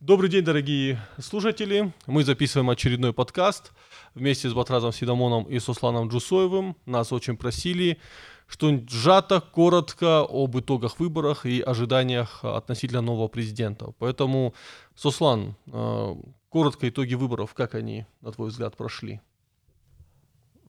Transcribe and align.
Добрый 0.00 0.30
день, 0.30 0.44
дорогие 0.44 1.00
слушатели. 1.18 1.92
Мы 2.06 2.22
записываем 2.22 2.70
очередной 2.70 3.12
подкаст 3.12 3.72
вместе 4.14 4.48
с 4.48 4.54
Батразом 4.54 4.92
Сидамоном 4.92 5.42
и 5.42 5.58
Сусланом 5.58 6.06
Джусоевым. 6.06 6.76
Нас 6.86 7.12
очень 7.12 7.36
просили 7.36 7.98
что-нибудь 8.46 8.88
сжато, 8.88 9.40
коротко 9.40 10.20
об 10.20 10.56
итогах 10.56 11.00
выборов 11.00 11.44
и 11.44 11.60
ожиданиях 11.60 12.44
относительно 12.44 13.00
нового 13.00 13.26
президента. 13.26 13.92
Поэтому, 13.98 14.54
Суслан, 14.94 15.56
э, 15.66 16.14
коротко 16.48 16.88
итоги 16.88 17.14
выборов, 17.14 17.52
как 17.54 17.74
они, 17.74 18.06
на 18.20 18.30
твой 18.30 18.50
взгляд, 18.50 18.76
прошли? 18.76 19.20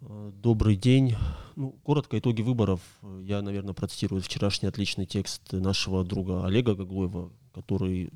Добрый 0.02 0.76
день. 0.76 1.16
Ну, 1.56 1.74
коротко 1.84 2.18
итоги 2.18 2.42
выборов. 2.42 2.80
Я, 3.22 3.44
наверное, 3.44 3.76
процитирую 3.76 4.24
вчерашний 4.24 4.70
отличный 4.70 5.06
текст 5.06 5.54
нашего 5.54 6.04
друга 6.04 6.48
Олега 6.48 6.74
Гаглоева, 6.74 7.32
который 7.54 8.10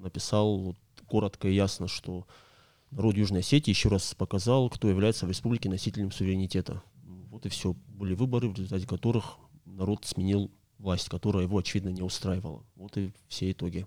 написал 0.00 0.76
коротко 1.06 1.48
и 1.48 1.54
ясно, 1.54 1.88
что 1.88 2.26
народ 2.90 3.16
Южной 3.16 3.40
Осетии 3.40 3.70
еще 3.70 3.88
раз 3.88 4.14
показал, 4.14 4.70
кто 4.70 4.88
является 4.88 5.26
в 5.26 5.28
республике 5.28 5.68
носителем 5.68 6.10
суверенитета. 6.10 6.82
Вот 7.30 7.46
и 7.46 7.48
все. 7.48 7.74
Были 7.88 8.14
выборы, 8.14 8.48
в 8.48 8.54
результате 8.54 8.86
которых 8.86 9.36
народ 9.64 10.04
сменил 10.04 10.50
власть, 10.78 11.08
которая 11.08 11.44
его, 11.44 11.58
очевидно, 11.58 11.90
не 11.90 12.02
устраивала. 12.02 12.64
Вот 12.74 12.96
и 12.96 13.12
все 13.28 13.50
итоги. 13.50 13.86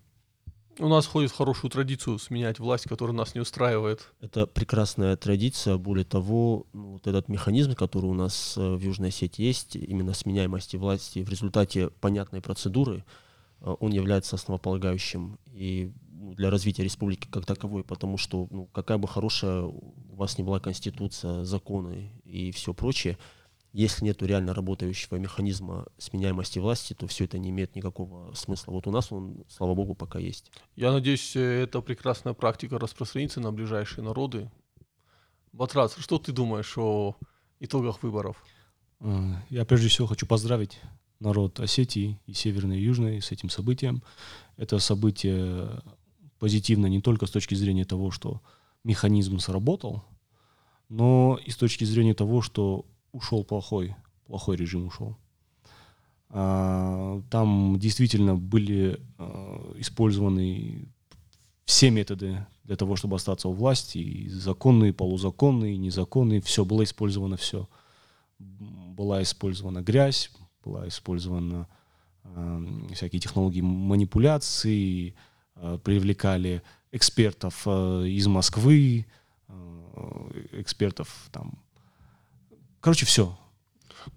У 0.80 0.88
нас 0.88 1.06
входит 1.06 1.30
в 1.30 1.36
хорошую 1.36 1.70
традицию 1.70 2.18
сменять 2.18 2.58
власть, 2.58 2.86
которая 2.86 3.16
нас 3.16 3.36
не 3.36 3.42
устраивает. 3.42 4.12
Это 4.22 4.48
прекрасная 4.48 5.16
традиция. 5.16 5.78
Более 5.78 6.06
того, 6.06 6.66
ну, 6.74 6.94
вот 6.94 7.06
этот 7.06 7.30
механизм, 7.30 7.76
который 7.76 8.08
у 8.08 8.16
нас 8.16 8.58
э, 8.58 8.76
в 8.76 8.80
Южной 8.80 9.10
Осетии 9.10 9.44
есть, 9.44 9.76
именно 9.76 10.14
сменяемости 10.14 10.76
власти 10.76 11.20
в 11.20 11.30
результате 11.30 11.90
понятной 11.90 12.42
процедуры, 12.42 13.04
э, 13.62 13.76
он 13.80 13.92
является 13.92 14.36
основополагающим 14.36 15.38
и 15.52 15.92
для 16.32 16.50
развития 16.50 16.84
республики 16.84 17.28
как 17.30 17.46
таковой, 17.46 17.84
потому 17.84 18.18
что 18.18 18.48
ну, 18.50 18.66
какая 18.68 18.98
бы 18.98 19.08
хорошая 19.08 19.64
у 19.64 19.94
вас 20.16 20.38
не 20.38 20.44
была 20.44 20.60
конституция, 20.60 21.44
законы 21.44 22.12
и 22.24 22.52
все 22.52 22.74
прочее, 22.74 23.18
если 23.74 24.06
нет 24.06 24.22
реально 24.22 24.54
работающего 24.54 25.18
механизма 25.18 25.88
сменяемости 25.98 26.60
власти, 26.60 26.94
то 26.94 27.08
все 27.08 27.26
это 27.26 27.40
не 27.40 27.50
имеет 27.50 27.76
никакого 27.76 28.32
смысла. 28.36 28.72
Вот 28.72 28.86
у 28.86 28.92
нас 28.92 29.12
он, 29.12 29.44
слава 29.50 29.74
богу, 29.74 29.96
пока 29.96 30.20
есть. 30.20 30.52
Я 30.76 30.92
надеюсь, 30.92 31.36
э, 31.36 31.64
эта 31.64 31.82
прекрасная 31.82 32.34
практика 32.34 32.78
распространится 32.78 33.42
на 33.42 33.52
ближайшие 33.52 34.04
народы. 34.06 34.52
Батрас, 35.54 35.96
что 35.98 36.20
ты 36.20 36.32
думаешь 36.32 36.78
о 36.78 37.16
итогах 37.60 38.04
выборов? 38.04 38.44
А, 39.00 39.42
я 39.50 39.66
прежде 39.66 39.88
всего 39.88 40.06
хочу 40.06 40.28
поздравить 40.28 40.80
народ 41.20 41.60
Осетии 41.60 42.20
и 42.28 42.34
Северной 42.34 42.78
и 42.78 42.84
Южной 42.84 43.22
с 43.24 43.32
этим 43.32 43.50
событием. 43.50 44.04
Это 44.56 44.78
событие 44.78 45.82
позитивно 46.44 46.88
не 46.88 47.00
только 47.00 47.26
с 47.26 47.32
точки 47.32 47.56
зрения 47.56 47.86
того, 47.86 48.12
что 48.12 48.42
механизм 48.84 49.40
сработал, 49.40 50.04
но 50.90 51.40
и 51.42 51.52
с 51.52 51.56
точки 51.56 51.86
зрения 51.86 52.14
того, 52.14 52.42
что 52.42 52.86
ушел 53.14 53.46
плохой, 53.46 53.96
плохой 54.26 54.58
режим 54.58 54.88
ушел. 54.88 55.16
А, 56.28 57.22
там 57.30 57.80
действительно 57.80 58.36
были 58.36 59.00
а, 59.18 59.74
использованы 59.78 60.90
все 61.64 61.92
методы 61.92 62.46
для 62.66 62.76
того, 62.76 62.98
чтобы 62.98 63.16
остаться 63.16 63.48
у 63.48 63.54
власти, 63.54 64.00
и 64.00 64.28
законные, 64.28 64.92
полузаконные, 64.92 65.78
незаконные, 65.78 66.42
все, 66.42 66.66
было 66.66 66.84
использовано 66.84 67.38
все. 67.38 67.70
Была 68.38 69.22
использована 69.22 69.82
грязь, 69.82 70.30
была 70.66 70.90
использована 70.90 71.70
э, 72.26 72.68
всякие 72.96 73.22
технологии 73.22 73.62
манипуляции, 73.62 75.16
привлекали 75.84 76.62
экспертов 76.92 77.64
э, 77.66 78.08
из 78.08 78.28
Москвы, 78.28 79.06
э, 79.48 79.54
экспертов 80.54 81.10
там 81.32 81.54
Короче, 82.80 83.06
все. 83.06 83.38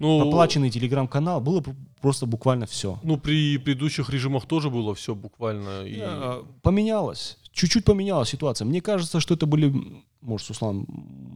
Ну, 0.00 0.20
Оплаченный 0.20 0.70
телеграм-канал, 0.70 1.40
было 1.40 1.62
просто 2.00 2.26
буквально 2.26 2.66
все. 2.66 2.98
Ну, 3.04 3.16
при 3.16 3.58
предыдущих 3.58 4.10
режимах 4.10 4.46
тоже 4.46 4.70
было 4.70 4.92
все 4.96 5.14
буквально. 5.14 5.84
И... 5.84 6.02
Поменялось. 6.62 7.38
Чуть-чуть 7.52 7.84
поменялась 7.84 8.30
ситуация. 8.30 8.64
Мне 8.64 8.80
кажется, 8.80 9.20
что 9.20 9.34
это 9.34 9.46
были, 9.46 9.72
может, 10.20 10.48
Суслан 10.48 10.84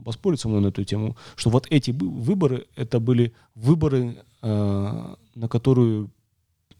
поспорит 0.03 0.41
со 0.41 0.49
мной 0.49 0.59
на 0.59 0.67
эту 0.67 0.83
тему, 0.83 1.15
что 1.35 1.49
вот 1.49 1.67
эти 1.69 1.91
выборы, 1.91 2.67
это 2.75 2.99
были 2.99 3.33
выборы, 3.55 4.21
э, 4.41 5.15
на 5.35 5.47
которую 5.47 6.11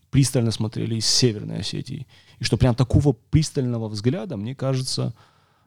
пристально 0.09 0.51
смотрели 0.51 0.95
из 0.95 1.05
Северной 1.05 1.59
Осетии. 1.59 2.07
И 2.41 2.43
что 2.43 2.57
прям 2.57 2.73
такого 2.73 3.13
пристального 3.13 3.87
взгляда, 3.87 4.35
мне 4.35 4.55
кажется, 4.55 5.13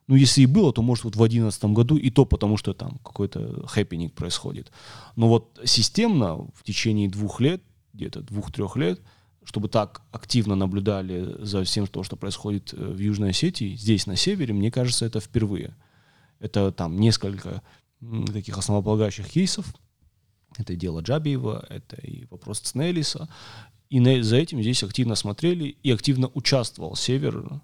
ну, 0.08 0.16
если 0.16 0.42
и 0.42 0.46
было, 0.46 0.72
то, 0.72 0.82
может, 0.82 1.04
вот 1.04 1.14
в 1.14 1.18
2011 1.18 1.64
году, 1.66 1.96
и 1.96 2.10
то 2.10 2.24
потому, 2.24 2.56
что 2.56 2.74
там 2.74 2.98
какой-то 2.98 3.64
хэппинг 3.68 4.12
происходит. 4.12 4.72
Но 5.14 5.28
вот 5.28 5.60
системно 5.64 6.48
в 6.52 6.64
течение 6.64 7.08
двух 7.08 7.40
лет, 7.40 7.62
где-то 7.92 8.22
двух-трех 8.22 8.74
лет, 8.76 9.00
чтобы 9.44 9.68
так 9.68 10.02
активно 10.10 10.56
наблюдали 10.56 11.36
за 11.38 11.62
всем, 11.62 11.86
то, 11.86 12.02
что 12.02 12.16
происходит 12.16 12.74
э, 12.74 12.76
в 12.76 12.98
Южной 12.98 13.30
Осетии, 13.30 13.76
здесь, 13.76 14.08
на 14.08 14.16
севере, 14.16 14.52
мне 14.52 14.72
кажется, 14.72 15.06
это 15.06 15.20
впервые. 15.20 15.76
Это 16.40 16.72
там 16.72 16.98
несколько 16.98 17.62
таких 18.32 18.58
основополагающих 18.58 19.28
кейсов. 19.28 19.72
Это 20.58 20.74
дело 20.74 21.02
Джабиева, 21.02 21.66
это 21.68 21.96
и 22.00 22.26
вопрос 22.26 22.58
Цнелиса. 22.58 23.28
И 23.94 24.00
на, 24.00 24.24
за 24.24 24.38
этим 24.38 24.60
здесь 24.60 24.82
активно 24.82 25.14
смотрели 25.14 25.76
и 25.84 25.92
активно 25.92 26.28
участвовал 26.34 26.96
Север 26.96 27.60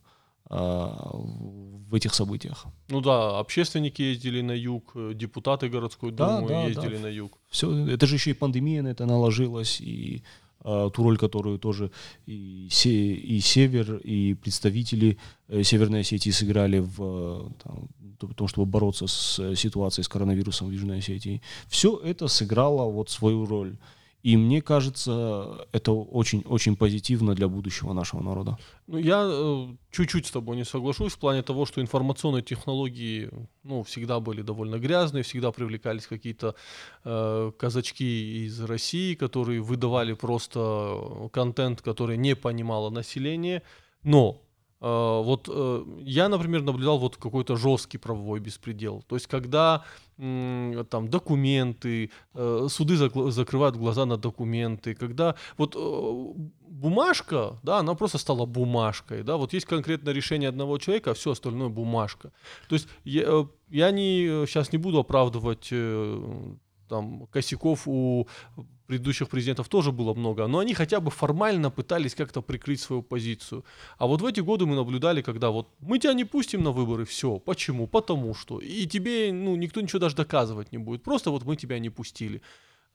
а, 0.48 1.10
в 1.12 1.92
этих 1.92 2.14
событиях. 2.14 2.66
Ну 2.88 3.00
да, 3.00 3.40
общественники 3.40 4.02
ездили 4.02 4.40
на 4.40 4.52
юг, 4.52 4.94
депутаты 5.14 5.68
городской 5.68 6.12
думы 6.12 6.46
да, 6.46 6.62
да, 6.62 6.66
ездили 6.68 6.96
да. 6.98 7.02
на 7.02 7.06
юг. 7.08 7.36
Все, 7.48 7.66
это 7.88 8.06
же 8.06 8.14
еще 8.14 8.30
и 8.30 8.34
пандемия 8.34 8.82
на 8.82 8.88
это 8.88 9.06
наложилась, 9.06 9.80
и 9.80 10.22
э, 10.64 10.90
ту 10.94 11.02
роль, 11.02 11.18
которую 11.18 11.58
тоже 11.58 11.90
и, 12.26 12.68
се, 12.70 12.90
и 12.90 13.40
Север, 13.40 13.96
и 13.96 14.34
представители 14.34 15.18
э, 15.48 15.64
Северной 15.64 16.02
Осетии 16.02 16.30
сыграли 16.30 16.78
в 16.78 17.52
там, 17.64 17.88
том, 18.36 18.46
чтобы 18.46 18.70
бороться 18.70 19.08
с 19.08 19.56
ситуацией 19.56 20.04
с 20.04 20.08
коронавирусом 20.08 20.68
в 20.68 20.70
Южной 20.70 20.98
Осетии. 20.98 21.42
Все 21.66 21.96
это 21.96 22.28
сыграло 22.28 22.88
вот 22.88 23.10
свою 23.10 23.46
роль. 23.46 23.76
И 24.22 24.36
мне 24.36 24.60
кажется, 24.60 25.66
это 25.72 25.92
очень-очень 25.92 26.76
позитивно 26.76 27.34
для 27.34 27.48
будущего 27.48 27.92
нашего 27.94 28.22
народа. 28.22 28.58
Ну, 28.86 28.98
я 28.98 29.26
э, 29.26 29.68
чуть-чуть 29.90 30.26
с 30.26 30.30
тобой 30.30 30.56
не 30.56 30.64
соглашусь 30.64 31.14
в 31.14 31.18
плане 31.18 31.42
того, 31.42 31.64
что 31.64 31.80
информационные 31.80 32.42
технологии 32.42 33.30
ну, 33.62 33.82
всегда 33.82 34.20
были 34.20 34.42
довольно 34.42 34.78
грязные, 34.78 35.22
всегда 35.22 35.52
привлекались 35.52 36.06
какие-то 36.06 36.54
э, 37.04 37.52
казачки 37.58 38.44
из 38.44 38.60
России, 38.60 39.14
которые 39.14 39.62
выдавали 39.62 40.12
просто 40.12 41.28
контент, 41.32 41.80
который 41.80 42.18
не 42.18 42.36
понимало 42.36 42.90
население. 42.90 43.62
Но 44.02 44.42
вот 44.80 45.48
uh, 45.48 46.02
я, 46.02 46.28
например, 46.28 46.62
наблюдал 46.62 46.98
вот 46.98 47.16
какой-то 47.16 47.56
жесткий 47.56 47.98
правовой 47.98 48.40
беспредел. 48.40 49.02
То 49.06 49.16
есть, 49.16 49.26
когда 49.26 49.84
там 50.16 51.08
документы, 51.08 52.10
uh, 52.34 52.68
суды 52.68 52.94
зак- 52.94 53.30
закрывают 53.30 53.76
глаза 53.76 54.06
на 54.06 54.16
документы, 54.16 54.94
когда 54.94 55.34
вот 55.58 55.76
бумажка, 56.80 57.58
да, 57.62 57.78
она 57.78 57.94
просто 57.94 58.18
стала 58.18 58.46
бумажкой, 58.46 59.22
да, 59.22 59.36
вот 59.36 59.52
есть 59.52 59.66
конкретное 59.66 60.14
решение 60.14 60.48
одного 60.48 60.78
человека, 60.78 61.10
а 61.10 61.14
все 61.14 61.32
остальное 61.32 61.68
бумажка. 61.68 62.32
То 62.68 62.74
есть 62.74 62.88
я, 63.04 63.22
э, 63.26 63.44
я 63.68 63.90
не, 63.90 64.46
сейчас 64.46 64.72
не 64.72 64.78
буду 64.78 64.98
оправдывать 64.98 65.68
э, 65.72 66.54
там 66.90 67.26
косяков 67.32 67.86
у 67.86 68.26
предыдущих 68.86 69.28
президентов 69.28 69.68
тоже 69.68 69.92
было 69.92 70.14
много, 70.14 70.48
но 70.48 70.58
они 70.58 70.74
хотя 70.74 71.00
бы 71.00 71.10
формально 71.10 71.70
пытались 71.70 72.14
как-то 72.14 72.42
прикрыть 72.42 72.80
свою 72.80 73.02
позицию. 73.02 73.64
А 73.98 74.06
вот 74.06 74.20
в 74.20 74.26
эти 74.26 74.40
годы 74.40 74.66
мы 74.66 74.74
наблюдали, 74.74 75.22
когда 75.22 75.50
вот 75.50 75.68
мы 75.80 75.98
тебя 76.00 76.14
не 76.14 76.24
пустим 76.24 76.62
на 76.62 76.72
выборы, 76.72 77.04
все. 77.04 77.38
Почему? 77.38 77.86
Потому 77.86 78.34
что. 78.34 78.58
И 78.58 78.86
тебе, 78.86 79.32
ну, 79.32 79.56
никто 79.56 79.80
ничего 79.80 80.00
даже 80.00 80.16
доказывать 80.16 80.72
не 80.72 80.78
будет. 80.78 81.02
Просто 81.04 81.30
вот 81.30 81.44
мы 81.44 81.56
тебя 81.56 81.78
не 81.78 81.90
пустили. 81.90 82.42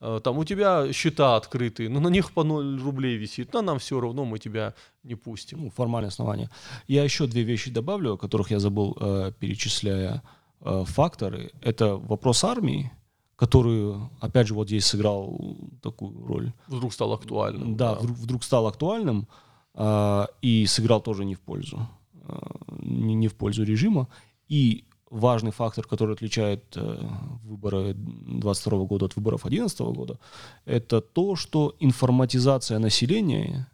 Э, 0.00 0.20
там 0.22 0.38
у 0.38 0.44
тебя 0.44 0.92
счета 0.92 1.36
открытые, 1.36 1.88
но 1.88 2.00
на 2.00 2.10
них 2.10 2.30
по 2.32 2.44
0 2.44 2.82
рублей 2.82 3.18
висит, 3.18 3.54
но 3.54 3.62
нам 3.62 3.78
все 3.78 3.98
равно 4.00 4.24
мы 4.24 4.38
тебя 4.38 4.74
не 5.04 5.14
пустим. 5.14 5.62
Ну, 5.62 5.70
формальное 5.70 6.10
основание. 6.10 6.48
Я 6.88 7.04
еще 7.04 7.26
две 7.26 7.42
вещи 7.42 7.70
добавлю, 7.70 8.12
о 8.12 8.16
которых 8.16 8.50
я 8.50 8.58
забыл, 8.58 8.96
э, 9.00 9.32
перечисляя 9.40 10.22
э, 10.60 10.84
факторы. 10.86 11.50
Это 11.62 11.96
вопрос 11.96 12.44
армии, 12.44 12.90
который, 13.36 13.94
опять 14.20 14.48
же, 14.48 14.54
вот 14.54 14.68
здесь 14.68 14.86
сыграл 14.86 15.56
такую 15.82 16.26
роль. 16.26 16.52
Вдруг 16.68 16.92
стал 16.92 17.12
актуальным. 17.12 17.76
Да, 17.76 17.94
да. 17.94 18.00
Вдруг, 18.00 18.16
вдруг 18.16 18.44
стал 18.44 18.66
актуальным 18.66 19.28
э, 19.74 20.26
и 20.42 20.66
сыграл 20.66 21.00
тоже 21.02 21.24
не 21.24 21.34
в 21.34 21.40
пользу, 21.40 21.86
э, 22.14 22.38
не, 22.80 23.14
не 23.14 23.28
в 23.28 23.34
пользу 23.34 23.62
режима. 23.62 24.08
И 24.48 24.84
важный 25.10 25.50
фактор, 25.52 25.86
который 25.86 26.14
отличает 26.14 26.76
э, 26.76 27.08
выборы 27.44 27.94
22 27.94 28.84
года 28.84 29.06
от 29.06 29.16
выборов 29.16 29.42
2011 29.42 29.80
года, 29.80 30.18
это 30.64 31.00
то, 31.00 31.36
что 31.36 31.76
информатизация 31.78 32.78
населения, 32.78 33.70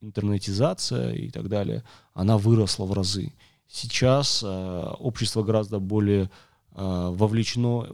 интернетизация 0.00 1.12
и 1.12 1.30
так 1.30 1.48
далее, 1.48 1.84
она 2.14 2.36
выросла 2.36 2.84
в 2.84 2.92
разы. 2.92 3.32
Сейчас 3.68 4.42
э, 4.44 4.94
общество 4.98 5.42
гораздо 5.42 5.78
более 5.78 6.30
э, 6.72 7.10
вовлечено 7.12 7.86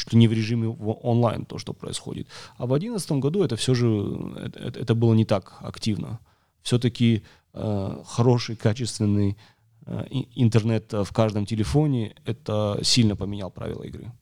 чуть 0.00 0.12
ли 0.12 0.18
не 0.18 0.28
в 0.28 0.32
режиме 0.32 0.68
онлайн 1.02 1.44
то, 1.44 1.58
что 1.58 1.72
происходит. 1.72 2.26
А 2.56 2.64
в 2.64 2.68
2011 2.68 3.12
году 3.12 3.42
это 3.42 3.56
все 3.56 3.74
же 3.74 3.86
это, 4.54 4.80
это 4.80 4.94
было 4.94 5.14
не 5.14 5.24
так 5.24 5.58
активно. 5.60 6.18
Все-таки 6.62 7.22
э, 7.54 8.02
хороший, 8.06 8.56
качественный 8.56 9.36
э, 9.86 10.06
интернет 10.34 10.92
в 10.92 11.12
каждом 11.12 11.46
телефоне 11.46 12.14
это 12.24 12.78
сильно 12.82 13.16
поменял 13.16 13.50
правила 13.50 13.82
игры. 13.82 14.12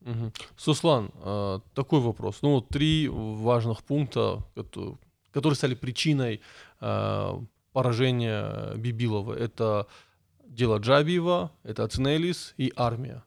Угу. 0.00 0.32
Суслан, 0.56 1.10
э, 1.14 1.60
такой 1.74 2.00
вопрос. 2.00 2.38
Ну, 2.42 2.60
три 2.60 3.08
важных 3.08 3.82
пункта, 3.84 4.44
которые 5.30 5.56
стали 5.56 5.74
причиной 5.74 6.40
э, 6.80 7.40
поражения 7.72 8.74
Бибилова. 8.76 9.34
Это 9.34 9.86
дело 10.46 10.78
Джабиева, 10.78 11.50
это 11.64 11.84
Ацинелис 11.84 12.54
и 12.56 12.72
армия. 12.76 13.22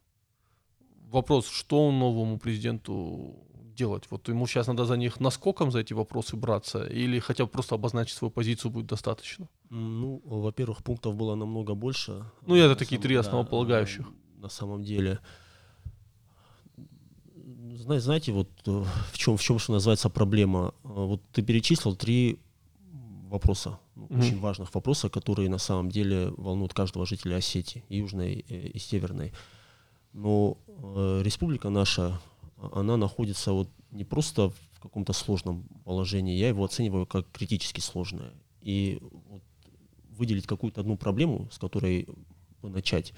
Вопрос, 1.11 1.47
что 1.49 1.91
новому 1.91 2.37
президенту 2.37 3.35
делать? 3.75 4.03
Вот 4.09 4.27
ему 4.29 4.47
сейчас 4.47 4.67
надо 4.67 4.85
за 4.85 4.97
них 4.97 5.19
наскоком 5.19 5.71
за 5.71 5.79
эти 5.79 5.93
вопросы 5.93 6.35
браться 6.35 6.85
или 6.85 7.19
хотя 7.19 7.45
бы 7.45 7.49
просто 7.51 7.75
обозначить 7.75 8.17
свою 8.17 8.31
позицию 8.31 8.71
будет 8.71 8.87
достаточно? 8.87 9.47
Ну, 9.69 10.21
во-первых, 10.25 10.83
пунктов 10.83 11.15
было 11.15 11.35
намного 11.35 11.75
больше. 11.75 12.25
Ну, 12.45 12.55
это 12.55 12.75
такие 12.75 12.99
три 12.99 13.15
основополагающих. 13.15 14.05
Да, 14.05 14.43
на 14.43 14.49
самом 14.49 14.83
деле 14.83 15.19
знаете, 17.99 18.31
вот 18.31 18.49
э, 18.65 18.83
в 19.11 19.17
чем, 19.17 19.37
в 19.37 19.41
чем, 19.41 19.59
что 19.59 19.73
называется, 19.73 20.09
проблема. 20.09 20.73
Э, 20.83 20.87
вот 20.87 21.21
ты 21.31 21.41
перечислил 21.41 21.95
три 21.95 22.39
вопроса, 23.29 23.79
mm-hmm. 23.95 24.19
очень 24.19 24.39
важных 24.39 24.73
вопроса, 24.73 25.09
которые 25.09 25.49
на 25.49 25.57
самом 25.57 25.89
деле 25.89 26.33
волнуют 26.37 26.73
каждого 26.73 27.05
жителя 27.05 27.37
Осетии, 27.37 27.83
южной, 27.89 28.45
э, 28.49 28.67
и 28.67 28.79
северной. 28.79 29.33
Но 30.17 30.57
э, 30.67 31.21
республика 31.23 31.69
наша, 31.69 32.19
она 32.73 32.97
находится 32.97 33.51
вот 33.51 33.69
не 33.91 34.03
просто 34.03 34.49
в 34.49 34.79
каком-то 34.79 35.13
сложном 35.13 35.67
положении, 35.85 36.35
я 36.35 36.47
его 36.47 36.65
оцениваю 36.65 37.05
как 37.05 37.29
критически 37.31 37.81
сложное. 37.81 38.33
И 38.61 38.97
вот 39.29 39.43
выделить 40.09 40.47
какую-то 40.47 40.81
одну 40.81 40.97
проблему, 40.97 41.47
с 41.51 41.59
которой 41.59 42.07
начать, 42.63 43.13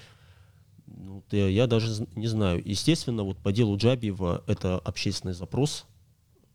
ну, 0.86 1.24
я, 1.30 1.48
я 1.48 1.66
даже 1.66 2.06
не 2.16 2.26
знаю. 2.26 2.60
Естественно, 2.62 3.24
вот 3.24 3.38
по 3.38 3.50
делу 3.50 3.78
Джабиева 3.78 4.44
это 4.46 4.78
общественный 4.78 5.32
запрос, 5.32 5.86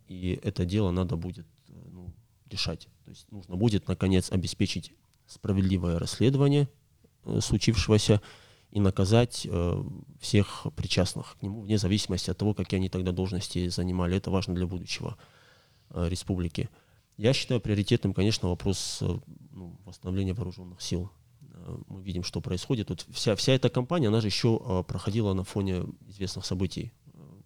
и 0.07 0.39
это 0.43 0.63
дело 0.63 0.91
надо 0.91 1.15
будет 1.15 1.47
ну, 1.69 2.13
решать. 2.51 2.87
То 3.03 3.09
есть 3.09 3.31
нужно 3.31 3.55
будет, 3.55 3.87
наконец, 3.87 4.31
обеспечить 4.31 4.93
справедливое 5.25 5.97
расследование 5.97 6.69
э, 7.23 7.39
случившегося 7.41 8.21
и 8.71 8.79
наказать 8.79 9.47
э, 9.49 9.83
всех 10.19 10.67
причастных 10.75 11.37
к 11.39 11.41
нему, 11.41 11.61
вне 11.61 11.77
зависимости 11.77 12.29
от 12.29 12.37
того, 12.37 12.53
какие 12.53 12.79
они 12.79 12.89
тогда 12.89 13.11
должности 13.11 13.69
занимали. 13.69 14.17
Это 14.17 14.31
важно 14.31 14.53
для 14.53 14.67
будущего 14.67 15.17
э, 15.89 16.09
республики. 16.09 16.69
Я 17.17 17.33
считаю 17.33 17.61
приоритетным, 17.61 18.13
конечно, 18.13 18.49
вопрос 18.49 18.99
э, 19.01 19.17
ну, 19.51 19.79
восстановления 19.85 20.33
вооруженных 20.33 20.81
сил 20.81 21.09
Э, 21.65 21.77
мы 21.87 22.01
видим, 22.01 22.23
что 22.23 22.41
происходит. 22.41 22.89
Вот 22.89 23.05
вся, 23.11 23.35
вся 23.35 23.53
эта 23.53 23.69
кампания, 23.69 24.07
она 24.07 24.21
же 24.21 24.27
еще 24.27 24.61
э, 24.63 24.83
проходила 24.87 25.33
на 25.33 25.43
фоне 25.43 25.85
известных 26.07 26.45
событий 26.45 26.91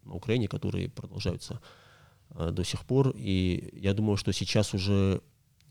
на 0.03 0.13
Украине, 0.13 0.47
которые 0.47 0.89
продолжаются 0.89 1.61
до 2.29 2.63
сих 2.63 2.85
пор. 2.85 3.13
И 3.15 3.69
я 3.73 3.93
думаю, 3.93 4.17
что 4.17 4.31
сейчас 4.33 4.73
уже 4.73 5.21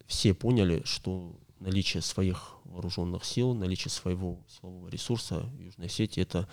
все 0.07 0.35
поняли, 0.35 0.83
что 0.85 1.37
наличие 1.61 2.03
своих 2.03 2.55
вооруженных 2.69 3.25
сил, 3.25 3.55
наличие 3.55 3.91
своего 3.91 4.39
силового 4.49 4.89
ресурса 4.89 5.51
Южной 5.59 5.87
Осетии 5.87 6.23
это, 6.23 6.49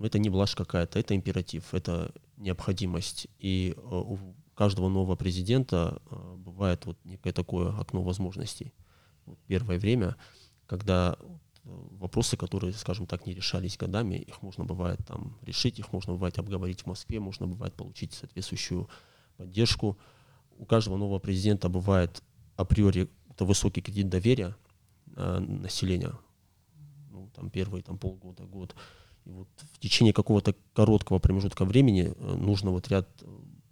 это 0.00 0.18
не 0.18 0.30
блажь 0.30 0.54
какая-то, 0.54 0.98
это 0.98 1.14
императив, 1.14 1.72
это 1.74 2.12
необходимость. 2.36 3.28
И 3.38 3.76
у 3.76 4.18
каждого 4.54 4.88
нового 4.88 5.16
президента 5.16 6.00
бывает 6.36 6.86
вот 6.86 6.98
некое 7.04 7.32
такое 7.32 7.76
окно 7.78 8.02
возможностей. 8.02 8.72
Вот 9.26 9.38
первое 9.46 9.78
время– 9.78 10.16
когда 10.66 11.16
вопросы, 11.64 12.36
которые, 12.36 12.72
скажем 12.72 13.06
так, 13.06 13.26
не 13.26 13.34
решались 13.34 13.76
годами, 13.76 14.16
их 14.16 14.42
можно 14.42 14.64
бывает 14.64 15.00
там 15.06 15.38
решить, 15.42 15.78
их 15.78 15.92
можно 15.92 16.12
бывает 16.12 16.38
обговорить 16.38 16.82
в 16.82 16.86
Москве, 16.86 17.20
можно 17.20 17.46
бывает 17.46 17.74
получить 17.74 18.12
соответствующую 18.12 18.88
поддержку. 19.36 19.98
У 20.58 20.66
каждого 20.66 20.96
нового 20.96 21.18
президента 21.18 21.68
бывает 21.68 22.22
априори 22.56 23.08
это 23.30 23.44
высокий 23.44 23.80
кредит 23.80 24.08
доверия 24.08 24.56
э, 25.16 25.38
населения, 25.38 26.12
ну, 27.10 27.30
там 27.34 27.50
первые 27.50 27.82
там, 27.82 27.98
полгода, 27.98 28.44
год. 28.44 28.74
И 29.24 29.30
вот 29.30 29.48
в 29.72 29.78
течение 29.78 30.12
какого-то 30.12 30.54
короткого 30.74 31.18
промежутка 31.18 31.64
времени 31.64 32.12
э, 32.14 32.34
нужно 32.36 32.70
вот 32.70 32.88
ряд 32.88 33.08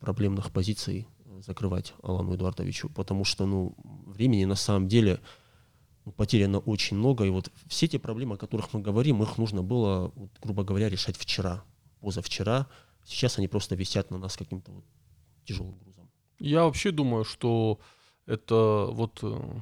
проблемных 0.00 0.50
позиций 0.50 1.06
закрывать 1.40 1.94
Алану 2.02 2.34
Эдуардовичу, 2.34 2.88
потому 2.88 3.24
что 3.24 3.46
ну, 3.46 3.74
времени 4.06 4.44
на 4.44 4.54
самом 4.54 4.88
деле 4.88 5.20
потеряно 6.16 6.58
очень 6.58 6.96
много. 6.96 7.24
И 7.24 7.30
вот 7.30 7.50
все 7.66 7.88
те 7.88 7.98
проблемы, 7.98 8.34
о 8.34 8.38
которых 8.38 8.72
мы 8.72 8.80
говорим, 8.80 9.22
их 9.22 9.38
нужно 9.38 9.62
было, 9.62 10.12
вот, 10.14 10.30
грубо 10.40 10.64
говоря, 10.64 10.88
решать 10.88 11.16
вчера, 11.16 11.64
позавчера. 12.00 12.66
Сейчас 13.04 13.38
они 13.38 13.48
просто 13.48 13.74
висят 13.74 14.10
на 14.10 14.18
нас 14.18 14.36
каким-то 14.36 14.72
вот 14.72 14.84
тяжелым 15.44 15.78
грузом. 15.78 16.10
Я 16.38 16.64
вообще 16.64 16.90
думаю, 16.90 17.24
что 17.24 17.78
это 18.26 18.88
вот 18.90 19.20
э, 19.22 19.60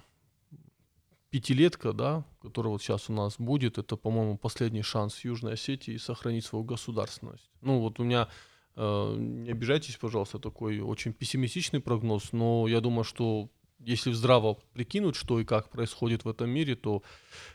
пятилетка, 1.31 1.93
да, 1.93 2.25
которая 2.43 2.73
вот 2.73 2.83
сейчас 2.83 3.09
у 3.09 3.13
нас 3.13 3.37
будет, 3.39 3.79
это, 3.79 3.97
по-моему, 3.97 4.37
последний 4.37 4.83
шанс 4.83 5.25
Южной 5.25 5.55
Осетии 5.55 5.97
сохранить 5.97 6.45
свою 6.45 6.65
государственность. 6.65 7.51
Ну 7.61 7.81
вот 7.81 8.01
у 8.01 8.05
меня 8.05 8.29
э, 8.77 9.15
не 9.17 9.51
обижайтесь, 9.51 9.97
пожалуйста, 9.97 10.39
такой 10.39 10.81
очень 10.81 11.13
пессимистичный 11.13 11.81
прогноз, 11.81 12.33
но 12.33 12.67
я 12.69 12.81
думаю, 12.81 13.05
что 13.05 13.49
если 13.79 14.13
здраво 14.13 14.59
прикинуть, 14.75 15.17
что 15.17 15.41
и 15.41 15.45
как 15.45 15.71
происходит 15.71 16.25
в 16.25 16.29
этом 16.29 16.51
мире, 16.51 16.75
то 16.75 17.03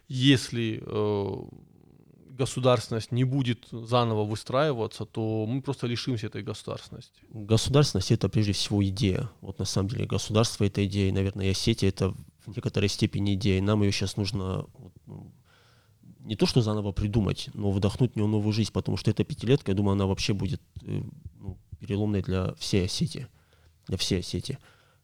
если 0.08 0.82
э, 0.82 1.36
государственность 2.30 3.12
не 3.12 3.24
будет 3.24 3.68
заново 3.72 4.24
выстраиваться, 4.24 5.06
то 5.06 5.46
мы 5.46 5.62
просто 5.62 5.88
лишимся 5.88 6.28
этой 6.28 6.44
государственности. 6.44 7.22
Государственность 7.30 8.12
это 8.12 8.30
прежде 8.30 8.54
всего 8.54 8.84
идея. 8.86 9.30
Вот 9.42 9.60
на 9.60 9.66
самом 9.66 9.90
деле 9.90 10.06
государство 10.06 10.64
это 10.64 10.86
идея, 10.86 11.14
наверное, 11.14 11.52
и 11.52 11.54
сети 11.54 11.86
это 11.86 12.10
в 12.10 12.16
некоторой 12.48 12.90
степени 12.90 13.36
идея. 13.36 13.62
Нам 13.62 13.84
ее 13.84 13.92
сейчас 13.92 14.18
нужно 14.18 14.66
ну, 15.06 15.32
не 16.20 16.36
то 16.36 16.46
что 16.46 16.62
заново 16.62 16.92
придумать, 16.92 17.50
но 17.54 17.72
вдохнуть 17.72 18.14
в 18.14 18.16
нее 18.16 18.28
новую 18.28 18.54
жизнь, 18.54 18.72
потому 18.72 18.98
что 18.98 19.12
эта 19.12 19.24
пятилетка, 19.24 19.72
я 19.72 19.76
думаю, 19.76 19.94
она 19.94 20.06
вообще 20.06 20.34
будет 20.34 20.62
э, 20.82 21.02
ну, 21.40 21.58
переломной 21.80 22.22
для 22.22 22.54
всей 22.56 22.88
сети, 22.88 23.28
для 23.88 23.98
всей 23.98 24.24
сети 24.24 24.58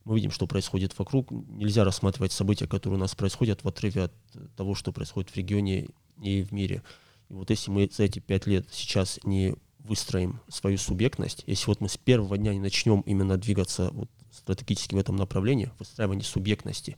мы 0.04 0.16
видим, 0.16 0.32
что 0.32 0.48
происходит 0.48 0.98
вокруг. 0.98 1.30
Нельзя 1.32 1.84
рассматривать 1.84 2.32
события, 2.32 2.68
которые 2.68 2.98
у 2.98 3.00
нас 3.00 3.16
происходят 3.16 3.64
в 3.64 3.68
отрыве 3.68 4.04
от 4.04 4.14
того, 4.56 4.76
что 4.76 4.92
происходит 4.92 5.30
в 5.30 5.36
регионе 5.36 5.90
и 6.22 6.44
в 6.44 6.52
мире. 6.52 6.84
И 7.30 7.34
вот 7.34 7.50
если 7.50 7.72
мы 7.72 7.90
за 7.92 8.04
эти 8.04 8.20
пять 8.20 8.48
лет 8.48 8.68
сейчас 8.72 9.20
не 9.24 9.56
выстроим 9.80 10.40
свою 10.48 10.78
субъектность, 10.78 11.44
если 11.48 11.68
вот 11.68 11.82
мы 11.82 11.90
с 11.90 11.98
первого 11.98 12.38
дня 12.38 12.54
не 12.54 12.60
начнем 12.60 13.02
именно 13.02 13.38
двигаться 13.38 13.90
вот 13.92 14.10
стратегически 14.32 14.96
в 14.96 14.98
этом 14.98 15.16
направлении, 15.16 15.72
выстраивание 15.80 16.24
субъектности, 16.24 16.98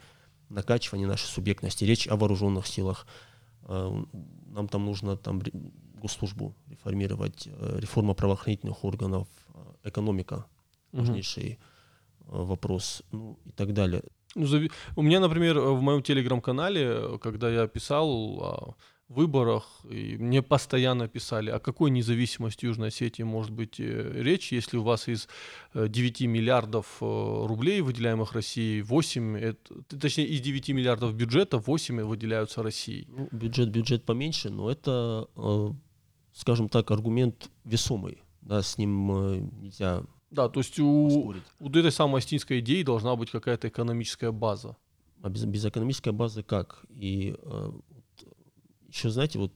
накачивание 0.54 1.08
нашей 1.08 1.28
субъектности, 1.28 1.86
речь 1.86 2.08
о 2.08 2.16
вооруженных 2.16 2.68
силах, 2.68 3.08
э, 3.64 4.04
нам 4.48 4.68
там 4.68 4.86
нужно 4.86 5.18
там 5.18 5.42
госслужбу 6.02 6.56
реформировать, 6.70 7.48
э, 7.48 7.80
реформа 7.80 8.14
правоохранительных 8.14 8.84
органов, 8.84 9.28
э, 9.54 9.90
экономика, 9.90 10.46
важнейший 10.92 11.54
угу 11.54 11.64
вопрос, 12.26 13.04
ну 13.12 13.38
и 13.46 13.52
так 13.52 13.74
далее. 13.74 14.02
Ну, 14.36 14.48
у 14.96 15.02
меня, 15.02 15.20
например, 15.20 15.60
в 15.60 15.82
моем 15.82 16.02
телеграм-канале, 16.02 17.20
когда 17.20 17.50
я 17.50 17.68
писал 17.68 18.08
о 18.42 18.76
выборах, 19.08 19.82
и 19.90 20.18
мне 20.18 20.42
постоянно 20.42 21.08
писали, 21.08 21.50
о 21.50 21.60
какой 21.60 21.92
независимости 21.92 22.66
Южной 22.66 22.88
Осетии 22.88 23.24
может 23.24 23.52
быть 23.52 23.80
э, 23.80 24.12
речь, 24.16 24.52
если 24.52 24.78
у 24.78 24.84
вас 24.84 25.08
из 25.08 25.28
9 25.74 26.22
э, 26.22 26.28
миллиардов 26.28 26.98
рублей, 27.00 27.82
выделяемых 27.82 28.34
Россией, 28.34 28.82
8, 28.82 29.38
это, 29.38 29.84
точнее, 30.00 30.28
из 30.28 30.42
9 30.42 30.70
миллиардов 30.70 31.14
бюджета 31.14 31.58
8 31.58 32.02
выделяются 32.04 32.64
Россией. 32.64 33.08
Ну, 33.10 33.28
бюджет, 33.32 33.70
бюджет 33.70 34.04
поменьше, 34.04 34.50
но 34.50 34.72
это, 34.72 35.28
скажем 36.34 36.70
так, 36.70 36.92
аргумент 36.92 37.50
весомый. 37.66 38.24
Да, 38.42 38.62
с 38.62 38.78
ним 38.78 39.52
нельзя 39.62 40.04
да, 40.34 40.50
то 40.50 40.62
есть 40.62 40.80
у, 40.80 41.36
у 41.60 41.70
этой 41.70 41.92
самой 41.92 42.18
астинской 42.18 42.60
идеи 42.60 42.82
должна 42.82 43.16
быть 43.16 43.30
какая-то 43.30 43.68
экономическая 43.68 44.32
база. 44.32 44.76
А 45.22 45.30
без, 45.30 45.46
без 45.46 45.64
экономической 45.64 46.12
базы 46.12 46.42
как? 46.42 46.86
И 46.90 47.36
э, 47.38 47.72
еще, 48.94 49.10
знаете, 49.10 49.40
вот 49.40 49.52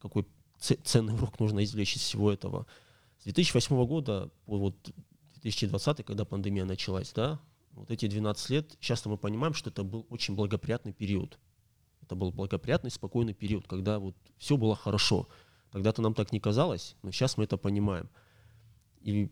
какой 0.00 0.26
ценный 0.58 1.14
урок 1.14 1.38
нужно 1.40 1.62
извлечь 1.64 1.96
из 1.96 2.02
всего 2.02 2.32
этого. 2.32 2.66
С 3.18 3.24
2008 3.24 3.86
года 3.86 4.30
по 4.44 4.58
вот 4.58 4.76
2020, 5.40 6.04
когда 6.04 6.24
пандемия 6.24 6.64
началась, 6.64 7.12
да, 7.12 7.40
вот 7.72 7.90
эти 7.90 8.06
12 8.06 8.50
лет, 8.50 8.76
сейчас 8.80 9.04
мы 9.06 9.16
понимаем, 9.16 9.54
что 9.54 9.70
это 9.70 9.82
был 9.82 10.06
очень 10.10 10.34
благоприятный 10.34 10.92
период. 10.92 11.38
Это 12.02 12.16
был 12.16 12.32
благоприятный, 12.32 12.90
спокойный 12.90 13.34
период, 13.34 13.66
когда 13.66 13.98
вот 13.98 14.16
все 14.38 14.56
было 14.56 14.74
хорошо. 14.74 15.28
Когда-то 15.70 16.02
нам 16.02 16.14
так 16.14 16.32
не 16.32 16.40
казалось, 16.40 16.96
но 17.02 17.12
сейчас 17.12 17.36
мы 17.36 17.44
это 17.44 17.56
понимаем. 17.56 18.10
И 19.00 19.30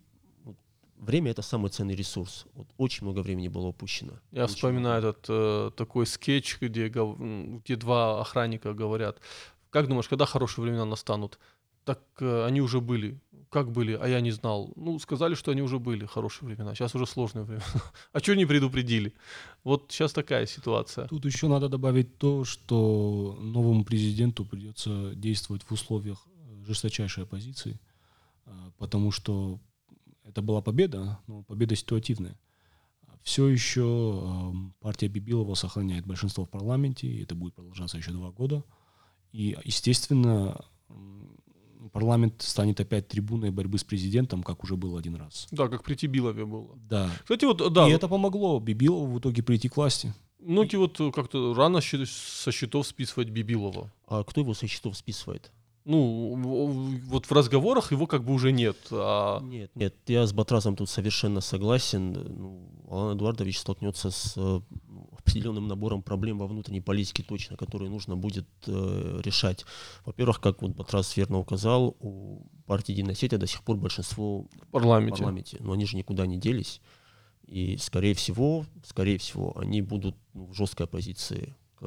время 1.01 1.31
это 1.31 1.43
самый 1.43 1.71
ценный 1.71 1.95
ресурс. 1.95 2.47
Вот 2.55 2.69
очень 2.77 3.05
много 3.07 3.23
времени 3.23 3.49
было 3.49 3.67
упущено. 3.67 4.13
Я 4.33 4.45
Очень 4.45 4.55
вспоминаю 4.55 5.03
много. 5.03 5.09
этот 5.09 5.27
э, 5.29 5.71
такой 5.77 6.07
скетч, 6.07 6.59
где, 6.61 6.89
где 6.89 7.77
два 7.77 8.21
охранника 8.21 8.73
говорят, 8.75 9.19
как 9.71 9.89
думаешь, 9.89 10.09
когда 10.09 10.27
хорошие 10.27 10.65
времена 10.65 10.85
настанут? 10.85 11.39
Так 11.85 12.01
э, 12.21 12.45
они 12.47 12.61
уже 12.61 12.81
были. 12.81 13.19
Как 13.49 13.73
были? 13.73 13.99
А 14.01 14.07
я 14.07 14.21
не 14.21 14.31
знал. 14.31 14.73
Ну, 14.77 14.99
сказали, 14.99 15.35
что 15.35 15.51
они 15.51 15.63
уже 15.63 15.79
были, 15.79 16.07
хорошие 16.07 16.47
времена. 16.47 16.75
Сейчас 16.75 16.95
уже 16.95 17.07
сложные 17.07 17.45
времена. 17.45 17.65
А 18.13 18.21
что 18.21 18.37
не 18.37 18.47
предупредили? 18.47 19.13
Вот 19.65 19.87
сейчас 19.89 20.13
такая 20.13 20.47
ситуация. 20.47 21.09
Тут 21.09 21.25
еще 21.25 21.49
надо 21.49 21.69
добавить 21.69 22.19
то, 22.19 22.45
что 22.45 23.37
новому 23.41 23.85
президенту 23.85 24.45
придется 24.45 25.15
действовать 25.15 25.63
в 25.63 25.73
условиях 25.73 26.19
э, 26.27 26.65
жесточайшей 26.67 27.25
оппозиции, 27.25 27.81
э, 28.47 28.51
потому 28.79 29.11
что 29.11 29.59
это 30.31 30.43
была 30.43 30.63
победа, 30.63 31.19
но 31.27 31.43
победа 31.43 31.77
ситуативная. 31.77 32.39
Все 33.23 33.49
еще 33.49 34.23
э, 34.23 34.53
партия 34.81 35.09
Бибилова 35.09 35.55
сохраняет 35.55 36.07
большинство 36.07 36.45
в 36.45 36.49
парламенте, 36.49 37.07
и 37.07 37.23
это 37.23 37.35
будет 37.35 37.55
продолжаться 37.55 37.99
еще 37.99 38.13
два 38.13 38.31
года. 38.31 38.65
И, 39.33 39.57
естественно, 39.65 40.65
парламент 41.93 42.43
станет 42.43 42.81
опять 42.81 43.09
трибуной 43.09 43.51
борьбы 43.51 43.79
с 43.79 43.85
президентом, 43.85 44.43
как 44.43 44.65
уже 44.65 44.77
было 44.77 44.99
один 44.99 45.17
раз. 45.17 45.49
Да, 45.51 45.69
как 45.69 45.83
при 45.85 45.95
Тибилове 45.95 46.47
было. 46.47 46.79
Да. 46.89 47.11
Кстати, 47.23 47.45
вот, 47.45 47.59
да, 47.73 47.83
и 47.83 47.93
вот 47.93 47.97
это 47.97 48.09
помогло 48.09 48.59
Бибилову 48.59 49.07
в 49.07 49.19
итоге 49.19 49.43
прийти 49.43 49.69
к 49.69 49.77
власти. 49.77 50.15
многие 50.39 50.77
вот 50.77 50.99
э, 51.01 51.13
как-то 51.13 51.53
рано 51.55 51.81
со 51.81 52.53
счетов 52.53 52.87
списывать 52.87 53.29
Бибилова. 53.29 53.93
А 54.07 54.25
кто 54.25 54.41
его 54.41 54.55
со 54.55 54.67
счетов 54.67 54.97
списывает? 54.97 55.53
Ну, 55.91 57.01
вот 57.07 57.27
в 57.27 57.33
разговорах 57.33 57.91
его 57.91 58.07
как 58.07 58.23
бы 58.23 58.33
уже 58.33 58.53
нет. 58.53 58.77
А 58.93 59.41
Нет, 59.41 59.73
нет, 59.75 59.97
я 60.07 60.25
с 60.25 60.33
Батразом 60.33 60.77
тут 60.77 60.89
совершенно 60.89 61.41
согласен. 61.41 62.13
Ну, 62.13 62.71
Алан 62.89 63.17
Эдуардович 63.17 63.59
столкнется 63.59 64.13
с 64.13 64.35
э, 64.37 64.61
определенным 65.19 65.67
набором 65.67 66.03
проблем 66.03 66.39
во 66.39 66.47
внутренней 66.47 66.81
политике 66.81 67.25
точно, 67.25 67.57
которые 67.57 67.91
нужно 67.91 68.17
будет 68.17 68.47
э, 68.69 69.21
решать. 69.25 69.65
Во-первых, 70.05 70.41
как 70.41 70.63
вот 70.63 70.77
Батраз 70.77 71.17
верно 71.17 71.39
указал, 71.39 71.97
у 71.99 72.47
партии 72.67 72.93
Единая 72.93 73.17
сеть 73.17 73.37
до 73.37 73.49
сих 73.49 73.65
пор 73.65 73.77
большинство 73.77 74.43
в 74.43 74.47
в 74.47 74.67
парламенте. 74.71 75.17
парламенте, 75.17 75.57
но 75.59 75.73
они 75.73 75.87
же 75.87 75.97
никуда 75.97 76.25
не 76.25 76.39
делись. 76.39 76.81
И, 77.49 77.77
скорее 77.79 78.15
всего, 78.15 78.65
скорее 78.85 79.19
всего, 79.19 79.59
они 79.59 79.83
будут 79.83 80.15
ну, 80.35 80.47
в 80.47 80.55
жесткой 80.55 80.87
оппозиции 80.87 81.57
к 81.75 81.85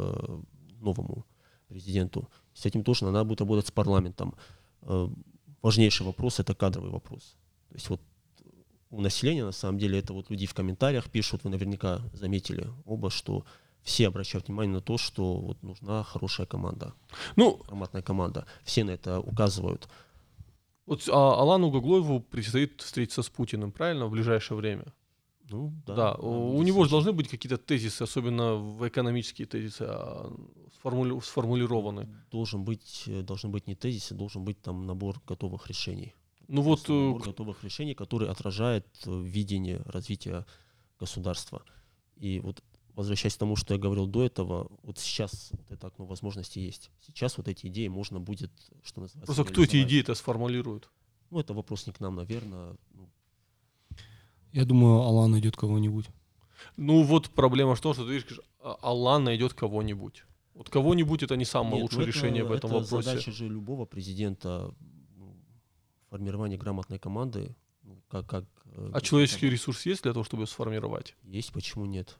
новому 0.81 1.25
президенту. 1.69 2.29
С 2.53 2.65
этим 2.65 2.83
тоже 2.83 3.05
надо 3.05 3.23
будет 3.23 3.41
работать 3.41 3.67
с 3.67 3.71
парламентом. 3.71 4.35
Э, 4.81 5.07
Важнейший 5.61 6.05
вопрос– 6.05 6.39
это 6.41 6.53
кадровый 6.53 6.91
вопрос. 6.91 7.35
То 7.69 7.75
есть 7.75 7.89
вот 7.89 8.01
у 8.89 9.01
населения, 9.01 9.45
на 9.45 9.53
самом 9.53 9.79
деле, 9.79 9.97
это 9.99 10.13
вот 10.13 10.29
люди 10.29 10.45
в 10.45 10.53
комментариях 10.53 11.09
пишут, 11.09 11.45
вы 11.45 11.49
наверняка 11.49 12.01
заметили 12.13 12.67
оба, 12.85 13.09
что 13.09 13.45
все 13.81 14.07
обращают 14.07 14.47
внимание 14.47 14.73
на 14.75 14.81
то, 14.81 14.97
что 14.97 15.35
вот 15.35 15.63
нужна 15.63 16.03
хорошая 16.03 16.45
команда, 16.47 16.93
Ну, 17.37 17.61
грамотная 17.67 18.01
команда. 18.01 18.45
Все 18.63 18.83
на 18.83 18.91
это 18.91 19.19
указывают. 19.21 19.87
вот 20.85 21.07
а, 21.09 21.41
Алану 21.41 21.71
Гаглоеву 21.71 22.19
предстоит 22.19 22.81
встретиться 22.81 23.23
с 23.23 23.29
Путиным, 23.29 23.71
правильно, 23.71 24.07
в 24.07 24.11
ближайшее 24.11 24.57
время? 24.57 24.85
Ну, 25.49 25.73
Да, 25.85 25.95
да, 25.95 26.13
у, 26.15 26.63
него 26.63 26.83
же 26.85 26.89
должны 26.89 27.11
быть 27.11 27.27
какие-то 27.27 27.57
тезисы, 27.57 28.01
особенно 28.03 28.55
в 28.55 28.87
экономические 28.87 29.45
тезисы, 29.45 29.85
а, 29.87 30.31
сформули- 30.81 31.19
сформулированы. 31.21 32.07
должен 32.31 32.63
быть, 32.63 33.03
э, 33.07 33.21
должны 33.21 33.49
быть 33.49 33.67
не 33.67 33.75
тезисы, 33.75 34.15
должен 34.15 34.43
быть 34.45 34.61
там 34.61 34.85
набор 34.85 35.21
готовых 35.27 35.67
решений. 35.67 36.13
Ну 36.47 36.61
вот, 36.61 36.79
Просто 36.79 36.93
э, 36.93 37.05
набор 37.07 37.21
готовых 37.23 37.63
решений, 37.63 37.93
который 37.93 38.29
отражает 38.29 38.87
э, 39.05 39.21
видение 39.21 39.81
развития 39.85 40.45
государства. 40.99 41.63
И 42.15 42.39
вот 42.39 42.63
возвращаясь 42.95 43.35
к 43.35 43.39
тому, 43.39 43.55
что 43.55 43.73
я 43.73 43.79
говорил 43.79 44.07
до 44.07 44.23
этого, 44.23 44.71
вот 44.83 44.99
сейчас 44.99 45.51
вот 45.51 45.71
это 45.71 45.87
окно 45.87 46.05
возможностей 46.05 46.61
есть. 46.61 46.91
Сейчас 47.01 47.37
вот 47.37 47.47
эти 47.47 47.67
идеи 47.67 47.87
можно 47.87 48.19
будет, 48.19 48.51
что 48.83 49.01
называется, 49.01 49.25
просто 49.25 49.43
кто 49.43 49.63
эти 49.63 49.71
реализовать. 49.71 49.89
идеи-то 49.89 50.15
сформулирует? 50.15 50.89
Ну, 51.31 51.39
это 51.39 51.53
вопрос 51.53 51.87
не 51.87 51.93
к 51.93 51.99
нам, 51.99 52.15
наверное. 52.15 52.75
Ну, 52.93 53.09
Я 54.53 54.65
думаю, 54.65 55.01
Алан 55.01 55.31
найдет 55.31 55.57
кого-нибудь. 55.57 56.05
Ну 56.77 57.03
вот 57.03 57.29
проблема 57.29 57.75
в 57.75 57.81
том, 57.81 57.93
что 57.93 58.05
ты 58.05 58.13
видишь, 58.13 58.39
а- 58.61 58.77
Алан 58.81 59.23
найдет 59.25 59.53
кого-нибудь. 59.53 60.23
Вот 60.53 60.69
кого-нибудь 60.69 61.23
это 61.23 61.35
не 61.35 61.45
самое 61.45 61.75
нет, 61.75 61.83
лучшее 61.83 62.01
ну, 62.01 62.05
решение 62.07 62.43
в 62.43 62.51
это- 62.51 62.67
этом 62.67 62.69
это 62.71 62.79
вопросе. 62.83 63.09
задача 63.09 63.31
же 63.31 63.47
любого 63.49 63.85
президента, 63.85 64.71
ну, 65.17 65.35
формирование 66.09 66.57
грамотной 66.57 66.99
команды. 66.99 67.55
ну, 67.85 67.97
как, 68.07 68.25
как, 68.27 68.45
э, 68.65 68.91
А 68.93 69.01
человеческий 69.01 69.49
ресурс 69.49 69.85
есть 69.85 70.03
для 70.03 70.13
того, 70.13 70.23
чтобы 70.23 70.43
ее 70.43 70.47
сформировать? 70.47 71.15
Есть, 71.23 71.51
почему 71.51 71.85
нет? 71.85 72.17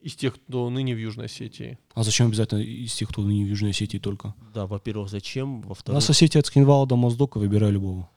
Из 0.00 0.14
тех, 0.16 0.34
кто 0.34 0.68
ныне 0.68 0.94
в 0.94 0.98
Южной 0.98 1.26
Осетии. 1.26 1.78
А 1.94 2.02
зачем 2.02 2.26
обязательно 2.26 2.58
из 2.60 2.92
тех, 2.92 3.08
кто 3.08 3.22
не 3.22 3.44
в 3.44 3.46
Южной 3.46 3.70
Осетии 3.70 3.96
только? 3.98 4.34
Да, 4.52 4.66
во-первых, 4.66 5.08
зачем? 5.08 5.62
Во-вторых, 5.62 5.94
нас 5.94 6.10
Осетия 6.10 6.40
от 6.40 6.46
Скинвала 6.46 6.84
до 6.86 6.96
Моздока, 6.96 7.38
выбирай 7.38 7.70
любого. 7.70 8.10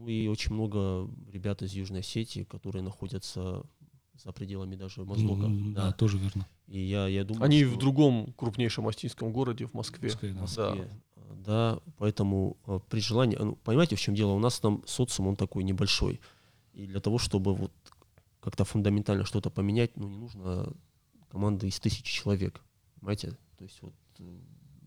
Ну 0.00 0.08
и 0.08 0.28
очень 0.28 0.54
много 0.54 1.10
ребят 1.30 1.60
из 1.62 1.74
Южной 1.74 2.00
Осетии, 2.00 2.44
которые 2.44 2.82
находятся 2.82 3.62
за 4.14 4.32
пределами 4.32 4.74
даже 4.74 5.04
Моздока. 5.04 5.44
М, 5.44 5.74
Да, 5.74 5.86
Да. 5.86 5.92
тоже 5.92 6.16
верно. 6.18 6.46
И 6.68 6.80
я, 6.80 7.06
я 7.06 7.24
думаю, 7.24 7.44
Они 7.44 7.64
что 7.64 7.74
в 7.74 7.78
другом 7.78 8.32
крупнейшем 8.36 8.88
астинском 8.88 9.30
городе, 9.32 9.66
в 9.66 9.74
Москве. 9.74 10.08
Москве, 10.08 10.30
да. 10.32 10.38
в 10.38 10.40
Москве, 10.40 10.90
да, 11.44 11.78
поэтому 11.98 12.56
э, 12.66 12.80
при 12.88 13.00
желании, 13.00 13.38
э, 13.38 13.44
ну, 13.44 13.56
понимаете, 13.56 13.96
в 13.96 14.00
чем 14.00 14.14
дело? 14.14 14.32
У 14.32 14.38
нас 14.38 14.58
там 14.60 14.82
социум, 14.86 15.28
он 15.28 15.36
такой 15.36 15.64
небольшой. 15.64 16.20
И 16.72 16.86
для 16.86 17.00
того, 17.00 17.18
чтобы 17.18 17.54
вот 17.54 17.72
как-то 18.40 18.64
фундаментально 18.64 19.24
что-то 19.24 19.50
поменять, 19.50 19.96
ну 19.96 20.08
не 20.08 20.16
нужно 20.16 20.72
команды 21.28 21.68
из 21.68 21.78
тысячи 21.78 22.02
человек, 22.02 22.62
понимаете? 22.98 23.36
То 23.58 23.64
есть 23.64 23.82
вот 23.82 23.94
э, 24.18 24.38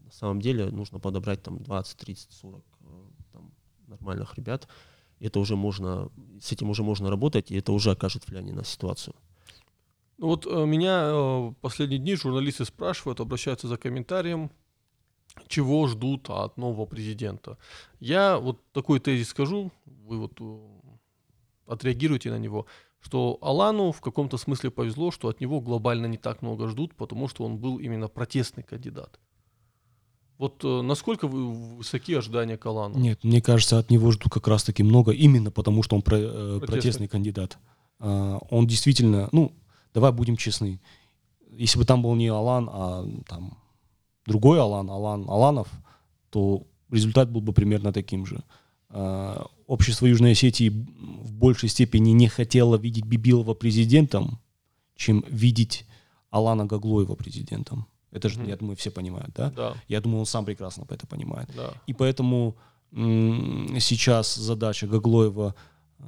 на 0.05 0.11
самом 0.11 0.41
деле 0.41 0.69
нужно 0.71 0.99
подобрать 0.99 1.43
там 1.43 1.61
20, 1.61 1.97
30, 1.97 2.31
40 2.31 2.63
э, 2.81 2.85
там, 3.31 3.51
нормальных 3.87 4.35
ребят. 4.37 4.67
Это 5.23 5.39
уже 5.39 5.55
можно, 5.55 6.09
с 6.41 6.51
этим 6.51 6.69
уже 6.69 6.83
можно 6.83 7.09
работать, 7.09 7.49
и 7.49 7.55
это 7.55 7.71
уже 7.71 7.91
окажет 7.91 8.27
влияние 8.27 8.53
на 8.53 8.65
ситуацию. 8.65 9.15
Ну 10.17 10.27
вот 10.27 10.45
э, 10.45 10.65
меня 10.65 11.03
э, 11.05 11.53
последние 11.61 11.99
дни 11.99 12.15
журналисты 12.15 12.65
спрашивают, 12.65 13.21
обращаются 13.21 13.69
за 13.69 13.77
комментарием, 13.77 14.51
чего 15.47 15.87
ждут 15.87 16.29
от 16.29 16.57
нового 16.57 16.85
президента. 16.85 17.57
Я 18.01 18.37
вот 18.37 18.59
такой 18.73 18.99
тезис 18.99 19.29
скажу, 19.29 19.71
вы 19.85 20.19
вот 20.19 20.33
э, 20.41 20.57
отреагируйте 21.67 22.29
на 22.29 22.37
него, 22.37 22.65
что 22.99 23.37
Алану 23.41 23.93
в 23.93 24.01
каком-то 24.01 24.37
смысле 24.37 24.71
повезло, 24.71 25.09
что 25.11 25.29
от 25.29 25.39
него 25.39 25.61
глобально 25.61 26.07
не 26.07 26.17
так 26.17 26.41
много 26.41 26.67
ждут, 26.67 26.95
потому 26.95 27.29
что 27.29 27.45
он 27.45 27.57
был 27.59 27.77
именно 27.79 28.09
протестный 28.09 28.63
кандидат. 28.63 29.19
Вот 30.43 30.61
э, 30.65 30.81
насколько 30.81 31.29
вы, 31.29 31.53
высоки 31.77 32.13
ожидания 32.13 32.57
к 32.57 32.65
Алану? 32.65 32.99
Нет, 32.99 33.23
мне 33.23 33.41
кажется, 33.41 33.79
от 33.79 33.89
него 33.89 34.11
ждут 34.11 34.29
как 34.33 34.45
раз-таки 34.49 34.83
много, 34.83 35.13
именно 35.13 35.51
потому 35.51 35.83
что 35.83 35.95
он 35.95 36.01
про- 36.01 36.17
э, 36.17 36.21
Протестный. 36.59 36.67
протестный 36.67 37.07
кандидат. 37.07 37.57
А, 37.99 38.39
Он 38.49 38.67
действительно, 38.67 39.29
ну, 39.31 39.53
давай 39.93 40.11
будем 40.11 40.35
честны. 40.35 40.81
Если 41.49 41.79
бы 41.79 41.85
там 41.85 42.01
был 42.03 42.13
не 42.15 42.27
Алан, 42.27 42.69
а 42.69 43.07
там 43.25 43.57
другой 44.25 44.59
Алан, 44.59 44.89
Алан 44.89 45.23
Аланов, 45.29 45.69
то 46.29 46.67
результат 46.91 47.31
был 47.31 47.39
бы 47.39 47.53
примерно 47.53 47.93
таким 47.93 48.25
же. 48.25 48.43
А, 48.89 49.47
Общество 49.65 50.07
Южной 50.07 50.33
Осетии 50.33 50.67
в 50.67 51.31
большей 51.31 51.69
степени 51.69 52.09
не 52.09 52.27
хотело 52.27 52.75
видеть 52.75 53.05
Бибилова 53.05 53.53
президентом, 53.53 54.41
чем 54.97 55.23
видеть 55.25 55.85
Алана 56.31 56.65
Гаглоева 56.65 57.15
президентом. 57.15 57.87
Это 58.13 58.29
же, 58.29 58.39
Мгм. 58.39 58.49
я 58.49 58.55
думаю, 58.57 58.75
все 58.75 58.91
понимают, 58.91 59.33
да? 59.35 59.49
Да, 59.55 59.73
Я 59.87 59.99
думаю, 60.01 60.19
он 60.19 60.25
сам 60.25 60.45
прекрасно 60.45 60.85
это 60.89 61.07
понимает. 61.07 61.49
да. 61.55 61.71
И 61.87 61.93
поэтому 61.93 62.55
м, 62.95 63.79
сейчас 63.79 64.35
задача 64.35 64.87
Гаглоева 64.87 65.55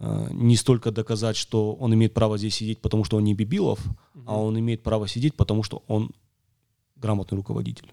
э, 0.02 0.28
не 0.32 0.56
столько 0.56 0.92
доказать, 0.92 1.36
что 1.38 1.74
он 1.74 1.94
имеет 1.94 2.14
право 2.14 2.38
здесь 2.38 2.56
сидеть, 2.56 2.80
потому 2.82 3.04
что 3.06 3.18
он 3.18 3.24
не 3.24 3.34
Бибилов, 3.34 3.80
а 4.28 4.38
он 4.38 4.60
имеет 4.60 4.84
право 4.84 5.08
сидеть, 5.08 5.36
потому 5.36 5.64
что 5.64 5.84
он 5.88 6.12
грамотный 6.96 7.38
руководитель. 7.38 7.92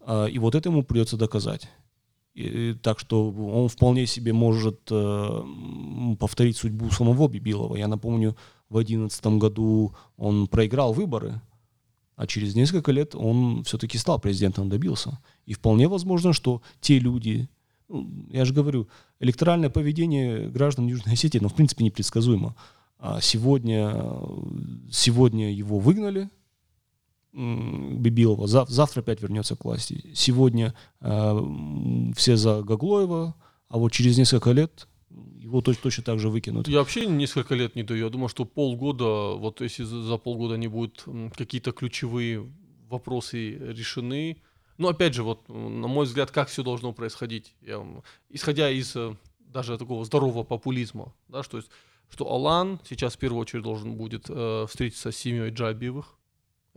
А, 0.00 0.26
И 0.26 0.38
вот 0.38 0.54
это 0.54 0.68
ему 0.68 0.82
придется 0.82 1.16
доказать. 1.16 1.68
И, 2.34 2.74
так 2.82 2.98
что 3.00 3.30
он 3.30 3.68
вполне 3.68 4.06
себе 4.06 4.32
может 4.32 4.80
э, 4.90 5.42
повторить 6.18 6.56
судьбу 6.56 6.90
самого 6.90 7.26
Бибилова. 7.28 7.76
Я 7.76 7.88
напомню, 7.88 8.36
в 8.68 8.74
2011 8.74 9.26
году 9.38 9.94
он 10.16 10.46
проиграл 10.46 10.92
выборы, 10.92 11.40
а 12.18 12.26
через 12.26 12.56
несколько 12.56 12.90
лет 12.90 13.14
он 13.14 13.62
все-таки 13.62 13.96
стал 13.96 14.18
президентом, 14.18 14.68
добился. 14.68 15.20
И 15.46 15.54
вполне 15.54 15.86
возможно, 15.86 16.32
что 16.32 16.62
те 16.80 16.98
люди, 16.98 17.48
ну, 17.88 18.10
я 18.28 18.44
же 18.44 18.52
говорю, 18.52 18.88
электоральное 19.20 19.70
поведение 19.70 20.48
граждан 20.48 20.88
Южной 20.88 21.14
Осетии, 21.14 21.38
ну, 21.38 21.48
в 21.48 21.54
принципе, 21.54 21.84
непредсказуемо. 21.84 22.56
А 22.98 23.20
сегодня, 23.20 23.94
сегодня 24.90 25.52
его 25.54 25.78
выгнали, 25.78 26.28
Бибилова. 27.32 28.48
завтра 28.48 29.00
опять 29.00 29.22
вернется 29.22 29.54
к 29.54 29.64
власти. 29.64 30.10
Сегодня 30.12 30.74
э, 31.00 31.40
все 32.16 32.36
за 32.36 32.62
Гаглоева, 32.62 33.36
а 33.68 33.78
вот 33.78 33.92
через 33.92 34.18
несколько 34.18 34.50
лет 34.50 34.88
его 35.10 35.60
точно, 35.60 35.82
точно 35.82 36.04
так 36.04 36.18
же 36.18 36.28
выкинут. 36.28 36.68
Я 36.68 36.78
вообще 36.78 37.06
несколько 37.06 37.54
лет 37.54 37.76
не 37.76 37.82
даю. 37.82 38.04
Я 38.04 38.10
думаю, 38.10 38.28
что 38.28 38.44
полгода, 38.44 39.34
вот 39.36 39.60
если 39.60 39.84
за, 39.84 40.16
полгода 40.18 40.56
не 40.56 40.68
будут 40.68 41.04
какие-то 41.36 41.72
ключевые 41.72 42.50
вопросы 42.88 43.56
решены, 43.58 44.38
ну, 44.78 44.88
опять 44.88 45.14
же, 45.14 45.24
вот, 45.24 45.48
на 45.48 45.88
мой 45.88 46.06
взгляд, 46.06 46.30
как 46.30 46.48
все 46.48 46.62
должно 46.62 46.92
происходить, 46.92 47.54
я, 47.60 47.84
исходя 48.30 48.70
из 48.70 48.94
э, 48.94 49.16
даже 49.40 49.76
такого 49.76 50.04
здорового 50.04 50.44
популизма, 50.44 51.12
да, 51.26 51.42
что 51.42 51.56
есть, 51.56 51.68
что 52.08 52.30
Алан 52.30 52.78
сейчас 52.88 53.16
в 53.16 53.18
первую 53.18 53.40
очередь 53.40 53.64
должен 53.64 53.96
будет 53.96 54.26
э, 54.28 54.66
встретиться 54.68 55.10
с 55.10 55.16
семьей 55.16 55.50
Джабиевых, 55.50 56.16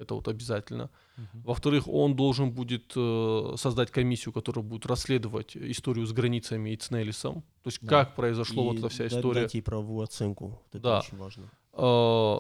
это 0.02 0.16
вот 0.16 0.28
обязательно. 0.28 0.90
Uh-huh. 1.18 1.42
Во-вторых, 1.44 1.88
он 1.88 2.16
должен 2.16 2.52
будет 2.52 2.94
э, 2.96 3.54
создать 3.58 3.92
комиссию, 3.92 4.34
которая 4.34 4.64
будет 4.64 4.86
расследовать 4.86 5.56
историю 5.56 6.06
с 6.06 6.12
границами 6.12 6.72
и 6.72 6.76
Цнелисом. 6.76 7.44
То 7.64 7.68
есть 7.68 7.80
да. 7.82 7.88
как 7.88 8.16
произошла 8.16 8.64
вот 8.64 8.80
эта 8.80 8.90
вся 8.90 9.08
история. 9.08 9.42
Дать 9.42 9.54
ей 9.54 9.62
правовую 9.62 10.04
оценку. 10.04 10.62
Это 10.72 10.80
да. 10.80 11.00
очень 11.00 11.18
важно. 11.18 11.52
Э, 11.74 12.38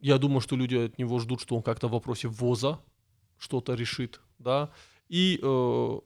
я 0.00 0.18
думаю, 0.18 0.40
что 0.40 0.56
люди 0.56 0.76
от 0.76 0.98
него 0.98 1.18
ждут, 1.18 1.40
что 1.40 1.56
он 1.56 1.62
как-то 1.62 1.88
в 1.88 1.92
вопросе 1.92 2.28
ВОЗа 2.28 2.80
что-то 3.38 3.74
решит, 3.74 4.20
да. 4.38 4.70
И 5.08 5.38
э, 5.42 6.00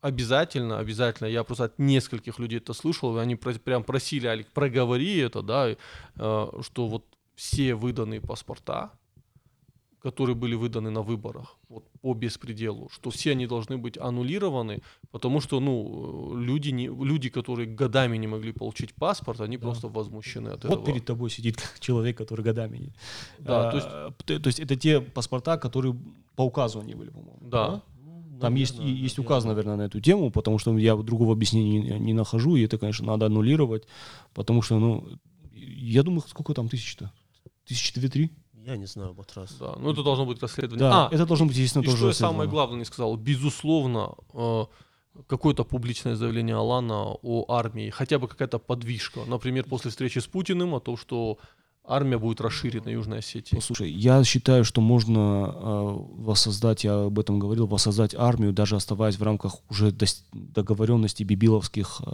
обязательно, 0.00 0.78
обязательно, 0.78 1.28
я 1.28 1.44
просто 1.44 1.64
от 1.64 1.78
нескольких 1.78 2.38
людей 2.38 2.58
это 2.58 2.72
слышал, 2.72 3.16
и 3.16 3.20
они 3.20 3.36
про, 3.36 3.52
прям 3.54 3.84
просили, 3.84 4.26
Алик, 4.26 4.48
проговори 4.48 5.18
это, 5.18 5.42
да, 5.42 5.68
э, 5.68 5.76
что 6.16 6.88
вот 6.88 7.04
все 7.34 7.74
выданные 7.74 8.20
паспорта, 8.20 8.90
которые 10.08 10.34
были 10.34 10.54
выданы 10.54 10.90
на 10.90 11.02
выборах 11.02 11.58
вот, 11.68 11.84
по 12.00 12.14
беспределу, 12.14 12.88
что 12.90 13.10
все 13.10 13.32
они 13.32 13.46
должны 13.46 13.76
быть 13.76 13.98
аннулированы, 13.98 14.80
потому 15.10 15.40
что 15.40 15.60
ну, 15.60 16.34
люди, 16.34 16.70
не, 16.70 16.86
люди, 16.86 17.28
которые 17.28 17.66
годами 17.66 18.16
не 18.16 18.26
могли 18.26 18.52
получить 18.52 18.94
паспорт, 18.94 19.40
они 19.40 19.58
да. 19.58 19.62
просто 19.62 19.88
возмущены 19.88 20.48
от 20.48 20.54
вот 20.54 20.64
этого. 20.64 20.76
Вот 20.76 20.86
перед 20.86 21.04
тобой 21.04 21.30
сидит 21.30 21.56
человек, 21.80 22.16
который 22.16 22.42
годами... 22.42 22.92
Да, 23.38 23.68
а, 23.68 23.70
то, 23.70 23.76
есть, 23.76 24.42
то, 24.42 24.48
есть 24.48 24.60
это 24.60 24.76
те 24.76 25.00
паспорта, 25.00 25.58
которые 25.58 25.94
по 26.36 26.42
указу 26.42 26.80
они 26.80 26.94
были, 26.94 27.10
по-моему. 27.10 27.38
Да. 27.40 27.68
да? 27.68 27.82
Там 28.40 28.54
наверное, 28.54 28.86
есть, 28.86 29.02
есть 29.02 29.18
указ, 29.18 29.44
наверное, 29.44 29.76
на 29.76 29.82
эту 29.82 30.00
тему, 30.00 30.30
потому 30.30 30.58
что 30.58 30.78
я 30.78 30.96
другого 30.96 31.32
объяснения 31.32 31.82
не, 31.82 31.98
не 31.98 32.14
нахожу, 32.14 32.56
и 32.56 32.62
это, 32.62 32.78
конечно, 32.78 33.06
надо 33.06 33.26
аннулировать, 33.26 33.84
потому 34.32 34.62
что, 34.62 34.78
ну, 34.78 35.06
я 35.52 36.02
думаю, 36.02 36.22
сколько 36.26 36.54
там 36.54 36.68
тысяч-то? 36.68 37.12
Тысячи 37.66 37.92
две-три? 37.94 38.30
Я 38.68 38.76
не 38.76 38.86
знаю, 38.86 39.14
вот 39.14 39.32
раз. 39.34 39.56
Да, 39.58 39.76
ну 39.78 39.92
это 39.92 40.02
должно 40.02 40.26
быть 40.26 40.42
расследование. 40.42 40.90
Да, 40.90 41.06
а, 41.06 41.14
это 41.14 41.24
должно 41.24 41.46
быть, 41.46 41.56
естественно, 41.56 41.82
и 41.82 41.86
тоже 41.86 41.96
что 41.96 42.06
я 42.08 42.12
самое 42.12 42.50
главное 42.50 42.78
не 42.78 42.84
сказал, 42.84 43.16
безусловно, 43.16 44.14
э, 44.34 44.64
какое-то 45.26 45.64
публичное 45.64 46.16
заявление 46.16 46.56
Алана 46.56 47.16
о 47.22 47.46
армии, 47.48 47.88
хотя 47.88 48.18
бы 48.18 48.28
какая-то 48.28 48.58
подвижка, 48.58 49.20
например, 49.26 49.64
после 49.64 49.90
встречи 49.90 50.18
с 50.18 50.26
Путиным 50.26 50.74
о 50.74 50.80
том, 50.80 50.98
что 50.98 51.38
армия 51.88 52.18
будет 52.18 52.40
расширена 52.40 52.88
Южной 52.88 53.18
Осетии. 53.18 53.56
Послушай, 53.56 53.90
я 53.90 54.22
считаю, 54.22 54.64
что 54.64 54.80
можно 54.80 55.52
э, 55.54 55.96
воссоздать, 56.18 56.84
я 56.84 57.06
об 57.06 57.18
этом 57.18 57.38
говорил, 57.38 57.66
воссоздать 57.66 58.14
армию, 58.14 58.52
даже 58.52 58.76
оставаясь 58.76 59.16
в 59.16 59.22
рамках 59.22 59.56
уже 59.70 59.92
договоренностей 60.32 61.24
бибиловских 61.24 62.02
э, 62.06 62.10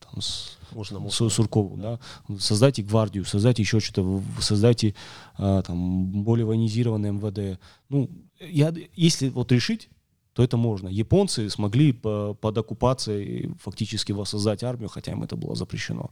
там, 0.00 0.20
с, 0.20 0.58
можно, 0.72 1.00
можно. 1.00 1.28
с 1.28 1.32
Сурковым. 1.32 1.80
Да? 1.80 2.00
Создайте 2.38 2.82
гвардию, 2.82 3.24
создайте 3.24 3.62
еще 3.62 3.80
что-то, 3.80 4.22
создайте 4.40 4.94
э, 5.38 5.62
там, 5.66 6.22
более 6.22 6.44
военизированное 6.44 7.12
МВД. 7.12 7.58
Ну, 7.88 8.10
я, 8.40 8.72
если 8.94 9.30
вот 9.30 9.50
решить, 9.50 9.88
то 10.34 10.42
это 10.42 10.58
можно. 10.58 10.88
Японцы 10.88 11.48
смогли 11.48 11.92
по, 11.92 12.34
под 12.34 12.58
оккупацией 12.58 13.54
фактически 13.58 14.12
воссоздать 14.12 14.62
армию, 14.62 14.90
хотя 14.90 15.12
им 15.12 15.22
это 15.22 15.34
было 15.34 15.54
запрещено 15.54 16.10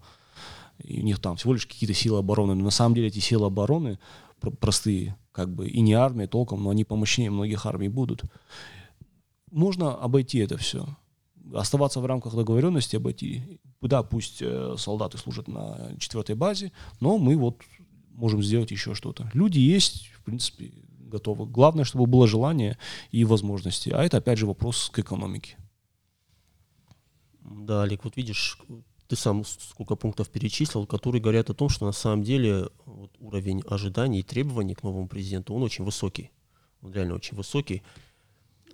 и 0.78 1.00
у 1.00 1.04
них 1.04 1.18
там 1.20 1.36
всего 1.36 1.52
лишь 1.54 1.66
какие-то 1.66 1.94
силы 1.94 2.18
обороны. 2.18 2.54
Но 2.54 2.64
на 2.64 2.70
самом 2.70 2.94
деле 2.94 3.08
эти 3.08 3.20
силы 3.20 3.46
обороны 3.46 3.98
простые, 4.60 5.16
как 5.32 5.54
бы, 5.54 5.68
и 5.68 5.80
не 5.80 5.94
армия 5.94 6.26
толком, 6.26 6.62
но 6.62 6.70
они 6.70 6.84
помощнее 6.84 7.30
многих 7.30 7.66
армий 7.66 7.88
будут. 7.88 8.22
Можно 9.50 9.94
обойти 9.94 10.38
это 10.38 10.56
все. 10.58 10.86
Оставаться 11.54 12.00
в 12.00 12.06
рамках 12.06 12.34
договоренности, 12.34 12.96
обойти. 12.96 13.60
Да, 13.80 14.02
пусть 14.02 14.42
э, 14.42 14.74
солдаты 14.78 15.18
служат 15.18 15.48
на 15.48 15.92
четвертой 15.98 16.34
базе, 16.34 16.72
но 17.00 17.18
мы 17.18 17.36
вот 17.36 17.62
можем 18.12 18.42
сделать 18.42 18.70
еще 18.70 18.94
что-то. 18.94 19.30
Люди 19.34 19.58
есть, 19.58 20.10
в 20.18 20.24
принципе, 20.24 20.72
готовы. 20.98 21.46
Главное, 21.46 21.84
чтобы 21.84 22.06
было 22.06 22.26
желание 22.26 22.78
и 23.10 23.24
возможности. 23.24 23.90
А 23.90 24.02
это, 24.02 24.18
опять 24.18 24.38
же, 24.38 24.46
вопрос 24.46 24.90
к 24.92 24.98
экономике. 24.98 25.56
Да, 27.40 27.82
Олег, 27.82 28.04
вот 28.04 28.16
видишь, 28.16 28.58
ты 29.08 29.16
сам 29.16 29.44
сколько 29.44 29.96
пунктов 29.96 30.30
перечислил, 30.30 30.86
которые 30.86 31.20
говорят 31.20 31.50
о 31.50 31.54
том, 31.54 31.68
что 31.68 31.86
на 31.86 31.92
самом 31.92 32.22
деле 32.22 32.68
вот, 32.86 33.10
уровень 33.20 33.62
ожиданий 33.68 34.20
и 34.20 34.22
требований 34.22 34.74
к 34.74 34.82
новому 34.82 35.08
президенту, 35.08 35.54
он 35.54 35.62
очень 35.62 35.84
высокий. 35.84 36.30
Он 36.82 36.92
реально 36.92 37.14
очень 37.14 37.36
высокий. 37.36 37.82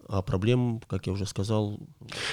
А 0.08 0.22
проблем, 0.22 0.80
как 0.88 1.06
я 1.06 1.12
уже 1.12 1.26
сказал, 1.26 1.78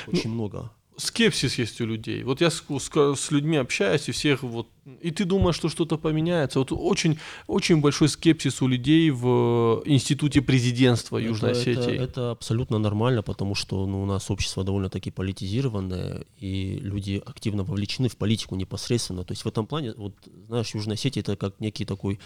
очень 0.07 0.29
ну, 0.29 0.35
много 0.35 0.71
скепсис 0.97 1.59
есть 1.59 1.79
у 1.79 1.85
людей. 1.85 2.23
Вот 2.23 2.41
я 2.41 2.49
с, 2.49 2.63
с, 2.67 3.15
с 3.15 3.31
людьми 3.31 3.57
общаюсь, 3.57 4.09
и 4.09 4.11
всех 4.11 4.43
вот... 4.43 4.67
И 5.01 5.11
ты 5.11 5.25
думаешь, 5.25 5.55
что 5.55 5.69
что-то 5.69 5.97
поменяется. 5.97 6.59
Вот 6.59 6.71
очень, 6.71 7.19
очень 7.45 7.81
большой 7.81 8.09
скепсис 8.09 8.61
у 8.61 8.67
людей 8.67 9.11
в 9.11 9.83
институте 9.85 10.41
президентства 10.41 11.17
Южной 11.17 11.51
это, 11.51 11.59
Осетии. 11.59 11.93
Это, 11.93 12.03
это 12.03 12.31
абсолютно 12.31 12.79
нормально, 12.79 13.21
потому 13.21 13.53
что 13.53 13.85
ну, 13.85 14.01
у 14.01 14.05
нас 14.05 14.31
общество 14.31 14.63
довольно-таки 14.63 15.11
политизированное, 15.11 16.25
и 16.39 16.79
люди 16.81 17.21
активно 17.25 17.63
вовлечены 17.63 18.09
в 18.09 18.17
политику 18.17 18.55
непосредственно. 18.55 19.23
То 19.23 19.33
есть 19.33 19.45
в 19.45 19.47
этом 19.47 19.67
плане, 19.67 19.93
вот 19.95 20.15
знаешь, 20.47 20.73
Южная 20.73 20.95
Осетия 20.95 21.21
это 21.21 21.35
как 21.35 21.59
некий 21.59 21.85
такой 21.85 22.19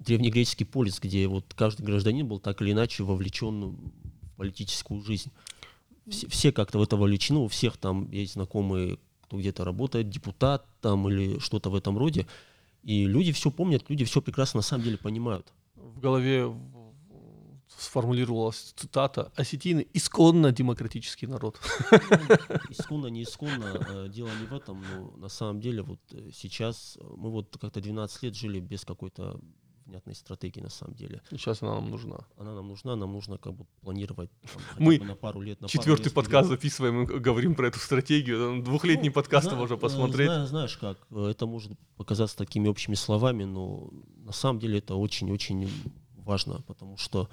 древнегреческий 0.00 0.66
полис, 0.66 0.98
где 1.00 1.28
вот 1.28 1.44
каждый 1.54 1.82
гражданин 1.82 2.26
был 2.26 2.40
так 2.40 2.62
или 2.62 2.72
иначе 2.72 3.04
вовлечен 3.04 3.70
в 3.70 4.36
политическую 4.36 5.02
жизнь 5.02 5.30
все, 6.10 6.28
все 6.28 6.52
как-то 6.52 6.78
в 6.78 6.82
это 6.82 6.96
вовлечены, 6.96 7.40
у 7.40 7.48
всех 7.48 7.76
там 7.76 8.10
есть 8.10 8.34
знакомые, 8.34 8.98
кто 9.22 9.38
где-то 9.38 9.64
работает, 9.64 10.08
депутат 10.08 10.66
там 10.80 11.08
или 11.08 11.38
что-то 11.38 11.70
в 11.70 11.74
этом 11.74 11.98
роде. 11.98 12.26
И 12.82 13.06
люди 13.06 13.32
все 13.32 13.50
помнят, 13.50 13.88
люди 13.90 14.04
все 14.04 14.22
прекрасно 14.22 14.58
на 14.58 14.62
самом 14.62 14.84
деле 14.84 14.96
понимают. 14.96 15.52
В 15.74 16.00
голове 16.00 16.50
сформулировалась 17.76 18.72
цитата 18.76 19.30
«Осетины– 19.36 19.86
исконно 19.94 20.52
демократический 20.52 21.26
народ». 21.26 21.60
Исконно, 22.70 23.06
не 23.06 23.22
исконно, 23.22 23.86
э, 23.88 24.08
дело 24.08 24.30
не 24.40 24.46
в 24.46 24.54
этом, 24.54 24.82
но 24.82 25.12
на 25.16 25.28
самом 25.28 25.60
деле 25.60 25.82
вот 25.82 26.00
э, 26.12 26.30
сейчас 26.34 26.98
мы 27.16 27.30
вот 27.30 27.56
как-то 27.60 27.80
12 27.80 28.22
лет 28.22 28.34
жили 28.34 28.60
без 28.60 28.84
какой-то 28.84 29.40
внятной 29.88 30.14
стратегии 30.14 30.60
на 30.60 30.70
самом 30.70 30.94
деле. 30.94 31.20
Сейчас 31.30 31.62
она 31.62 31.74
нам 31.74 31.90
нужна. 31.90 32.18
Она 32.36 32.54
нам 32.54 32.68
нужна, 32.68 32.94
нам 32.96 33.12
нужно 33.12 33.38
как 33.38 33.54
бы 33.54 33.64
планировать 33.80 34.30
там, 34.52 34.62
Мы 34.78 34.98
на 34.98 35.14
пару 35.14 35.40
лет. 35.40 35.60
На 35.60 35.68
четвертый 35.68 36.04
пару 36.04 36.04
лет 36.04 36.14
подкаст 36.14 36.48
записываем 36.48 37.04
и 37.04 37.18
говорим 37.18 37.54
про 37.54 37.68
эту 37.68 37.78
стратегию. 37.78 38.62
Двухлетний 38.62 39.08
ну, 39.08 39.14
подкаст 39.14 39.48
зна- 39.48 39.56
можно 39.56 39.76
посмотреть. 39.76 40.28
Зна- 40.28 40.46
знаешь 40.46 40.76
как, 40.76 40.98
э, 41.10 41.28
это 41.30 41.46
может 41.46 41.72
показаться 41.96 42.36
такими 42.36 42.68
общими 42.68 42.94
словами, 42.94 43.44
но 43.44 43.90
на 44.24 44.32
самом 44.32 44.60
деле 44.60 44.78
это 44.78 44.94
очень-очень 44.94 45.68
важно, 46.16 46.62
потому 46.66 46.96
что 46.96 47.28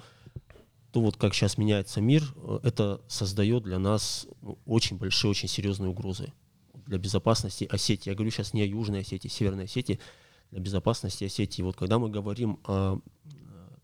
то 0.92 1.00
вот 1.00 1.16
как 1.16 1.34
сейчас 1.34 1.58
меняется 1.58 2.00
мир, 2.00 2.22
э, 2.36 2.60
это 2.62 3.02
создает 3.06 3.64
для 3.64 3.78
нас 3.78 4.26
ну, 4.40 4.58
очень 4.64 4.96
большие, 4.96 5.30
очень 5.30 5.48
серьезные 5.48 5.90
угрозы 5.90 6.32
для 6.86 6.98
безопасности 6.98 7.68
Осетии. 7.70 8.08
Я 8.08 8.14
говорю 8.14 8.30
сейчас 8.30 8.54
не 8.54 8.62
о 8.62 8.64
Южной 8.64 9.00
Осетии, 9.00 9.28
Северной 9.28 9.64
Осетии, 9.64 10.00
безопасности 10.60 11.24
Осетии. 11.24 11.62
Вот 11.62 11.76
когда 11.76 11.98
мы 11.98 12.08
говорим 12.08 12.58
о 12.64 12.98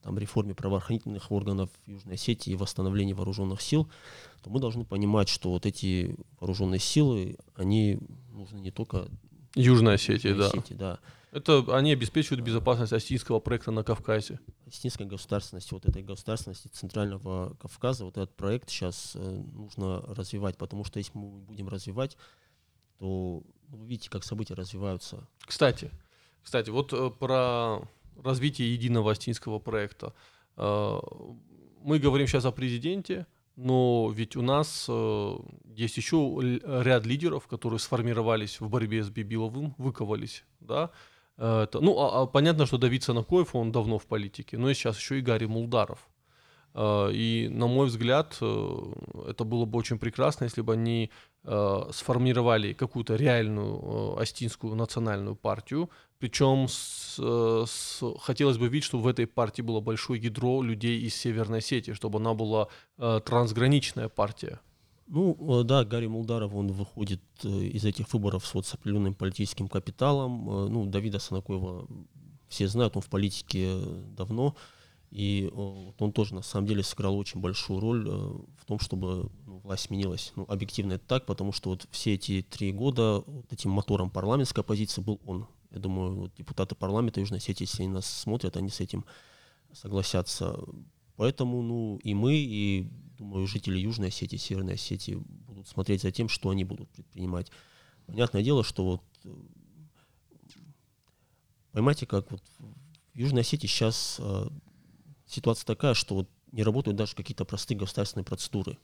там, 0.03 0.19
реформе 0.19 0.55
правоохранительных 0.55 1.31
органов 1.31 1.71
Южной 1.87 2.15
Осетии 2.15 2.53
и 2.53 2.57
восстановлении 2.57 3.13
вооруженных 3.13 3.63
сил, 3.63 3.89
то 4.43 4.51
мы 4.51 4.61
должны 4.61 4.85
понимать, 4.85 5.29
что 5.29 5.51
вот 5.51 5.67
эти 5.67 6.17
вооруженные 6.41 6.81
силы, 6.81 7.37
они 7.55 7.99
нужны 8.33 8.59
не 8.59 8.71
только 8.71 9.09
Южной 9.55 9.95
Осетии, 9.95 10.29
Южной 10.29 10.45
да. 10.45 10.49
Осетии, 10.49 10.75
да. 10.75 10.99
Это 11.31 11.65
они 11.75 11.93
обеспечивают 11.93 12.45
безопасность 12.45 12.93
осетинского 12.93 13.41
проекта 13.41 13.71
на 13.71 13.83
Кавказе. 13.83 14.39
Осетинская 14.67 15.07
государственность, 15.07 15.73
вот 15.73 15.87
этой 15.87 16.03
государственности 16.03 16.69
Центрального 16.69 17.55
Кавказа, 17.55 18.05
вот 18.05 18.19
этот 18.19 18.37
проект 18.37 18.69
сейчас 18.69 19.13
э, 19.15 19.43
нужно 19.55 20.03
развивать, 20.09 20.59
потому 20.59 20.85
что 20.85 20.99
если 20.99 21.17
мы 21.17 21.41
будем 21.41 21.69
развивать, 21.69 22.19
то 22.99 23.43
ну, 23.69 23.77
вы 23.79 23.87
видите, 23.87 24.11
как 24.11 24.25
события 24.25 24.55
развиваются. 24.55 25.27
Кстати, 25.41 25.91
кстати, 26.43 26.71
вот 26.71 26.93
э, 26.93 27.11
про 27.11 27.81
развитие 28.23 28.73
единого 28.73 29.13
астинского 29.13 29.59
проекта. 29.59 30.13
Э, 30.57 30.99
мы 31.83 31.99
говорим 31.99 32.27
сейчас 32.27 32.45
о 32.45 32.53
президенте, 32.53 33.27
но 33.57 34.11
ведь 34.13 34.37
у 34.37 34.43
нас 34.43 34.87
э, 34.89 35.37
есть 35.65 35.97
еще 35.97 36.61
ряд 36.65 37.07
лидеров, 37.07 37.47
которые 37.47 37.79
сформировались 37.79 38.61
в 38.61 38.69
борьбе 38.69 39.03
с 39.03 39.11
Бибиловым, 39.11 39.75
выковались, 39.79 40.45
да. 40.61 40.91
Это, 41.39 41.81
ну, 41.81 41.99
а, 41.99 42.23
а 42.23 42.27
понятно, 42.27 42.67
что 42.67 42.77
Давид 42.77 43.03
Санакоев, 43.03 43.55
он 43.55 43.73
давно 43.73 43.99
в 43.99 44.07
политике, 44.07 44.59
но 44.59 44.69
и 44.71 44.75
сейчас 44.75 44.99
еще 44.99 45.19
и 45.19 45.23
Гарри 45.23 45.47
Мулдаров. 45.47 46.09
И, 46.79 47.49
на 47.51 47.67
мой 47.67 47.87
взгляд, 47.87 48.35
это 48.37 49.45
было 49.45 49.65
бы 49.65 49.79
очень 49.79 49.99
прекрасно, 49.99 50.45
если 50.45 50.63
бы 50.63 50.75
они 50.75 51.11
сформировали 51.43 52.73
какую-то 52.73 53.17
реальную 53.17 54.19
астинскую 54.19 54.75
национальную 54.75 55.37
партию, 55.37 55.91
причем 56.23 56.69
с, 56.69 57.19
с, 57.19 58.01
хотелось 58.21 58.57
бы 58.57 58.69
видеть, 58.69 58.85
чтобы 58.85 59.03
в 59.03 59.07
этой 59.09 59.27
партии 59.27 59.61
было 59.61 59.81
большое 59.81 60.23
ядро 60.23 60.63
людей 60.63 61.01
из 61.01 61.17
Северной 61.17 61.59
Осетии, 61.59 61.95
чтобы 61.95 62.21
она 62.21 62.33
была 62.33 62.69
трансграничная 62.97 64.09
партия. 64.09 64.61
Ну, 65.09 65.65
да, 65.65 65.85
Гарри 65.85 66.07
Мулдаров, 66.07 66.55
он 66.55 66.69
выходит 66.69 67.21
из 67.43 67.85
этих 67.85 68.13
выборов 68.13 68.47
с 68.47 68.55
вот 68.55 68.67
с 68.67 68.75
определенным 68.75 69.15
политическим 69.15 69.67
капиталом. 69.67 70.45
Ну, 70.73 70.87
Давида 70.87 71.19
Санакоева 71.19 71.89
все 72.49 72.69
знают, 72.69 72.95
он 72.95 73.03
в 73.03 73.09
политике 73.09 73.81
давно. 74.17 74.55
И 75.11 75.51
он 75.99 76.13
тоже 76.13 76.37
на 76.37 76.43
самом 76.43 76.69
деле 76.69 76.85
сыграл 76.85 77.19
очень 77.19 77.41
большую 77.41 77.81
роль 77.81 78.09
э, 78.09 78.13
в 78.13 78.65
том, 78.65 78.79
чтобы 78.79 79.29
ну, 79.45 79.59
власть 79.59 79.87
сменилась. 79.87 80.33
Ну, 80.37 80.47
объективно 80.49 80.95
это 80.95 81.05
так, 81.05 81.27
потому 81.27 81.53
что 81.53 81.71
вот 81.71 81.87
все 81.91 82.15
эти 82.15 82.47
три 82.49 82.73
года 82.73 83.25
вот 83.27 83.53
этим 83.53 83.71
мотором 83.71 84.09
парламентской 84.09 84.61
оппозиции 84.61 85.03
был 85.03 85.21
он. 85.27 85.49
Я 85.73 85.81
думаю, 85.81 86.15
вот 86.15 86.35
депутаты 86.35 86.75
парламента 86.75 87.21
Южной 87.21 87.39
Осетии, 87.39 87.65
если 87.65 87.83
они 87.83 87.93
нас 87.93 88.07
смотрят, 88.07 88.57
они 88.57 88.69
с 88.69 88.81
этим 88.81 89.07
согласятся. 89.73 90.59
Поэтому, 91.17 91.63
ну, 91.63 91.97
и 92.03 92.13
мы, 92.15 92.35
и, 92.35 92.89
думаю, 93.17 93.47
жители 93.47 93.79
Южной 93.79 94.09
Осетии, 94.09 94.37
Северной 94.37 94.75
Осетии 94.75 95.15
будут 95.15 95.69
смотреть 95.69 96.03
за 96.03 96.11
тем, 96.11 96.29
что 96.29 96.51
они 96.51 96.65
будут 96.65 96.91
предпринимать. 96.91 97.51
Понятное 98.07 98.43
дело, 98.43 98.65
что 98.65 98.85
вот 98.85 99.03
поймайте, 101.73 102.07
как 102.07 102.31
вот 102.31 102.43
в 103.15 103.19
Южной 103.19 103.41
Осетии 103.41 103.67
сейчас 103.67 104.17
э, 104.19 104.49
ситуация 105.27 105.67
такая, 105.67 105.95
что 105.95 106.15
вот 106.17 106.29
не 106.51 106.63
работают 106.63 106.97
даже 106.97 107.15
какие-то 107.15 107.47
простые 107.47 107.79
государственные 107.79 108.25
процедуры. 108.25 108.77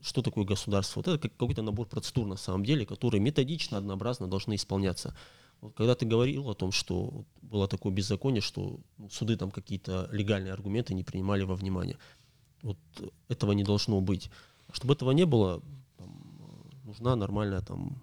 Что 0.00 0.22
такое 0.22 0.44
государство? 0.44 1.00
Вот 1.00 1.08
это 1.08 1.28
какой-то 1.28 1.62
набор 1.62 1.86
процедур 1.86 2.26
на 2.26 2.36
самом 2.36 2.64
деле, 2.64 2.84
которые 2.84 3.20
методично, 3.20 3.78
однообразно 3.78 4.26
должны 4.26 4.56
исполняться. 4.56 5.14
Вот 5.60 5.74
когда 5.74 5.94
ты 5.94 6.06
говорил 6.06 6.48
о 6.48 6.54
том, 6.54 6.72
что 6.72 7.24
было 7.42 7.68
такое 7.68 7.92
беззаконие, 7.92 8.40
что 8.40 8.80
ну, 8.96 9.10
суды 9.10 9.36
там 9.36 9.50
какие-то 9.50 10.08
легальные 10.10 10.52
аргументы 10.52 10.94
не 10.94 11.04
принимали 11.04 11.42
во 11.42 11.54
внимание, 11.54 11.98
вот 12.62 12.78
этого 13.28 13.52
не 13.52 13.64
должно 13.64 14.00
быть. 14.00 14.30
А 14.68 14.74
чтобы 14.74 14.94
этого 14.94 15.10
не 15.10 15.26
было, 15.26 15.62
там, 15.98 16.70
нужна 16.84 17.16
нормальная 17.16 17.60
там 17.60 18.02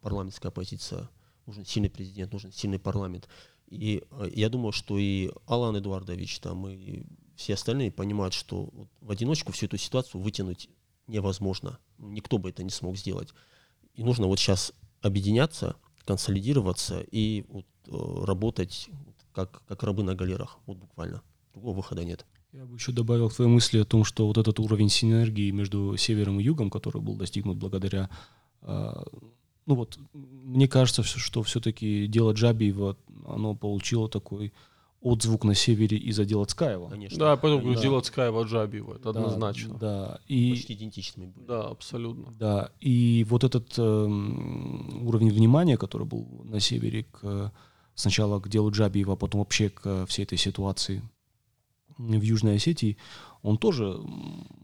парламентская 0.00 0.50
оппозиция, 0.50 1.08
нужен 1.46 1.64
сильный 1.64 1.90
президент, 1.90 2.32
нужен 2.32 2.52
сильный 2.52 2.78
парламент. 2.78 3.28
И 3.66 4.04
э, 4.10 4.30
я 4.32 4.48
думаю, 4.48 4.72
что 4.72 4.98
и 4.98 5.30
Алан 5.46 5.76
Эдуардович 5.78 6.38
там 6.38 6.68
и 6.68 7.04
все 7.34 7.54
остальные 7.54 7.90
понимают, 7.90 8.34
что 8.34 8.70
в 9.00 9.10
одиночку 9.10 9.50
всю 9.52 9.66
эту 9.66 9.78
ситуацию 9.78 10.20
вытянуть 10.20 10.68
невозможно. 11.06 11.78
Никто 11.98 12.38
бы 12.38 12.50
это 12.50 12.62
не 12.62 12.70
смог 12.70 12.96
сделать. 12.96 13.30
И 13.94 14.04
нужно 14.04 14.26
вот 14.26 14.38
сейчас 14.38 14.72
объединяться, 15.00 15.76
консолидироваться 16.04 17.00
и 17.10 17.44
вот, 17.48 17.66
э, 17.86 18.24
работать 18.24 18.88
как, 19.32 19.62
как 19.66 19.82
рабы 19.82 20.02
на 20.02 20.14
галерах. 20.14 20.58
Вот 20.66 20.78
буквально. 20.78 21.22
Другого 21.52 21.76
выхода 21.76 22.04
нет. 22.04 22.26
Я 22.52 22.64
бы 22.64 22.76
еще 22.76 22.92
добавил 22.92 23.30
к 23.30 23.34
твоей 23.34 23.50
мысли 23.50 23.78
о 23.78 23.84
том, 23.84 24.04
что 24.04 24.26
вот 24.26 24.38
этот 24.38 24.60
уровень 24.60 24.88
синергии 24.88 25.50
между 25.50 25.96
севером 25.96 26.38
и 26.38 26.44
югом, 26.44 26.70
который 26.70 27.00
был 27.00 27.16
достигнут 27.16 27.56
благодаря 27.56 28.08
э, 28.62 28.92
ну 29.66 29.74
вот, 29.74 29.98
мне 30.12 30.68
кажется, 30.68 31.02
что 31.02 31.42
все-таки 31.42 32.06
дело 32.06 32.32
Джабиева, 32.32 32.96
оно 33.26 33.54
получило 33.54 34.08
такой 34.08 34.52
отзвук 35.04 35.44
на 35.44 35.54
севере 35.54 35.98
из-за 35.98 36.24
дела 36.24 36.46
Цкаева. 36.46 36.88
Конечно. 36.88 37.18
Да, 37.18 37.36
поэтому 37.36 37.74
да. 37.74 37.80
дело 37.80 38.00
Цкаева 38.00 38.44
да, 38.48 39.10
однозначно. 39.10 39.78
Да, 39.78 40.18
и... 40.26 40.52
Почти 40.52 40.72
идентичными 40.72 41.26
были. 41.26 41.46
Да, 41.46 41.68
абсолютно. 41.68 42.32
Да, 42.32 42.70
и 42.80 43.26
вот 43.28 43.44
этот 43.44 43.74
э, 43.76 43.82
уровень 43.82 45.30
внимания, 45.30 45.76
который 45.76 46.06
был 46.06 46.42
на 46.44 46.58
севере 46.58 47.04
к, 47.04 47.52
сначала 47.94 48.40
к 48.40 48.48
делу 48.48 48.70
Джабиева, 48.70 49.12
а 49.12 49.16
потом 49.16 49.40
вообще 49.40 49.68
к 49.68 50.06
всей 50.06 50.22
этой 50.22 50.38
ситуации 50.38 51.02
в 51.98 52.22
Южной 52.22 52.56
Осетии, 52.56 52.96
он 53.42 53.58
тоже, 53.58 54.00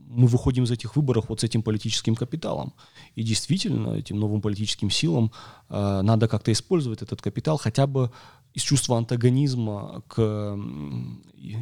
мы 0.09 0.27
выходим 0.27 0.65
из 0.65 0.71
этих 0.71 0.97
выборов 0.97 1.27
вот 1.29 1.41
с 1.41 1.45
этим 1.45 1.63
политическим 1.63 2.17
капиталом. 2.17 2.73
И 3.15 3.23
действительно, 3.23 3.91
этим 3.91 4.19
новым 4.19 4.41
политическим 4.41 4.91
силам 4.91 5.33
э, 5.69 6.01
надо 6.03 6.29
как-то 6.29 6.51
использовать 6.51 7.03
этот 7.03 7.21
капитал 7.21 7.59
хотя 7.59 7.87
бы 7.87 8.11
из 8.55 8.63
чувства 8.63 8.99
антагонизма 8.99 10.03
к 10.09 10.59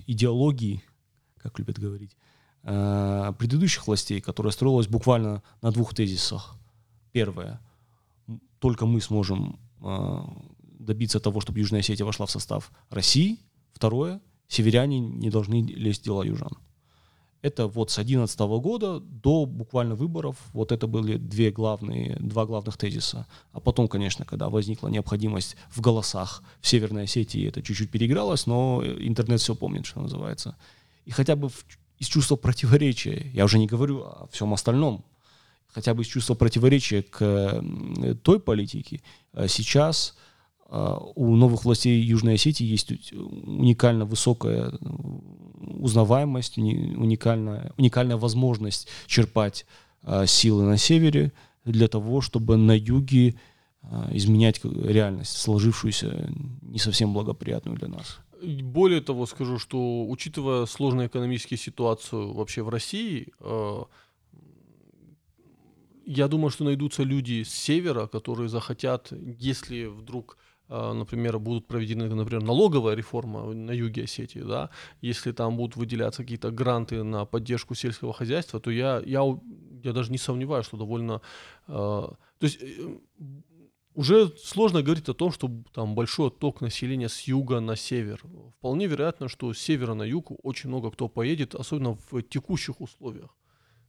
идеологии, 0.06 0.82
как 1.36 1.58
любят 1.58 1.78
говорить, 1.78 2.16
э, 2.62 3.32
предыдущих 3.38 3.86
властей, 3.86 4.20
которая 4.20 4.52
строилась 4.52 4.88
буквально 4.88 5.42
на 5.62 5.70
двух 5.70 5.94
тезисах. 5.94 6.56
Первое. 7.12 7.60
Только 8.58 8.86
мы 8.86 9.00
сможем 9.00 9.58
э, 9.80 10.18
добиться 10.78 11.20
того, 11.20 11.40
чтобы 11.40 11.60
Южная 11.60 11.80
Осетия 11.80 12.04
вошла 12.04 12.26
в 12.26 12.30
состав 12.30 12.72
России. 12.90 13.38
Второе. 13.72 14.20
Северяне 14.48 14.98
не 14.98 15.30
должны 15.30 15.62
лезть 15.62 16.02
в 16.02 16.04
дела 16.04 16.22
южан. 16.24 16.52
Это 17.40 17.68
вот 17.68 17.90
с 17.90 17.94
2011 17.94 18.40
года 18.40 18.98
до 18.98 19.46
буквально 19.46 19.94
выборов, 19.94 20.36
вот 20.52 20.72
это 20.72 20.88
были 20.88 21.16
две 21.18 21.52
главные, 21.52 22.16
два 22.16 22.46
главных 22.46 22.76
тезиса. 22.76 23.26
А 23.52 23.60
потом, 23.60 23.86
конечно, 23.86 24.24
когда 24.24 24.48
возникла 24.48 24.88
необходимость 24.88 25.56
в 25.70 25.80
голосах 25.80 26.42
в 26.60 26.66
Северной 26.66 27.04
Осетии, 27.04 27.46
это 27.46 27.62
чуть-чуть 27.62 27.90
переигралось, 27.90 28.46
но 28.46 28.82
интернет 28.84 29.40
все 29.40 29.54
помнит, 29.54 29.86
что 29.86 30.00
называется. 30.00 30.56
И 31.04 31.12
хотя 31.12 31.36
бы 31.36 31.48
в, 31.48 31.64
из 31.98 32.08
чувства 32.08 32.34
противоречия, 32.34 33.30
я 33.32 33.44
уже 33.44 33.58
не 33.60 33.68
говорю 33.68 34.02
о 34.02 34.28
всем 34.32 34.52
остальном, 34.52 35.04
хотя 35.68 35.94
бы 35.94 36.02
из 36.02 36.08
чувства 36.08 36.34
противоречия 36.34 37.02
к 37.02 37.62
той 38.24 38.40
политике, 38.40 39.00
э, 39.32 39.46
сейчас 39.46 40.16
у 40.68 41.34
новых 41.34 41.64
властей 41.64 41.98
Южной 42.00 42.34
Осетии 42.34 42.64
есть 42.64 42.92
уникально 43.12 44.04
высокая 44.04 44.70
узнаваемость, 45.78 46.58
уникальная, 46.58 47.72
уникальная 47.78 48.16
возможность 48.16 48.88
черпать 49.06 49.66
а, 50.02 50.26
силы 50.26 50.64
на 50.64 50.76
севере 50.76 51.32
для 51.64 51.88
того, 51.88 52.20
чтобы 52.20 52.56
на 52.56 52.76
юге 52.76 53.36
а, 53.82 54.10
изменять 54.12 54.60
реальность, 54.64 55.36
сложившуюся 55.38 56.30
не 56.62 56.78
совсем 56.78 57.12
благоприятную 57.12 57.78
для 57.78 57.88
нас. 57.88 58.18
Более 58.42 59.00
того, 59.00 59.26
скажу, 59.26 59.58
что 59.58 60.06
учитывая 60.06 60.66
сложную 60.66 61.08
экономическую 61.08 61.58
ситуацию 61.58 62.32
вообще 62.32 62.62
в 62.62 62.68
России, 62.68 63.32
я 66.06 66.28
думаю, 66.28 66.50
что 66.50 66.64
найдутся 66.64 67.02
люди 67.02 67.42
с 67.42 67.50
севера, 67.50 68.06
которые 68.06 68.48
захотят, 68.48 69.12
если 69.12 69.86
вдруг 69.86 70.38
а, 70.38 70.47
например, 70.68 71.38
будут 71.38 71.66
проведены, 71.66 72.08
например, 72.14 72.42
налоговая 72.42 72.94
реформа 72.94 73.52
на 73.52 73.70
юге 73.70 74.04
Осетии, 74.04 74.40
да, 74.40 74.70
если 75.00 75.32
там 75.32 75.56
будут 75.56 75.76
выделяться 75.76 76.22
какие-то 76.22 76.50
гранты 76.50 77.02
на 77.02 77.24
поддержку 77.24 77.74
сельского 77.74 78.12
хозяйства, 78.12 78.60
то 78.60 78.70
я, 78.70 79.02
я, 79.06 79.22
я 79.82 79.92
даже 79.92 80.12
не 80.12 80.18
сомневаюсь, 80.18 80.66
что 80.66 80.76
довольно... 80.76 81.20
Э, 81.68 82.08
то 82.38 82.44
есть 82.44 82.58
э, 82.60 82.98
уже 83.98 84.28
сложно 84.36 84.82
говорить 84.82 85.08
о 85.08 85.14
том, 85.14 85.32
что 85.32 85.50
там 85.72 85.96
большой 85.96 86.28
отток 86.28 86.60
населения 86.60 87.08
с 87.08 87.22
юга 87.22 87.58
на 87.58 87.74
север. 87.74 88.22
Вполне 88.58 88.86
вероятно, 88.86 89.28
что 89.28 89.52
с 89.52 89.58
севера 89.58 89.94
на 89.94 90.04
юг 90.04 90.30
очень 90.44 90.68
много 90.68 90.92
кто 90.92 91.08
поедет, 91.08 91.56
особенно 91.56 91.98
в 92.10 92.22
текущих 92.22 92.80
условиях, 92.80 93.34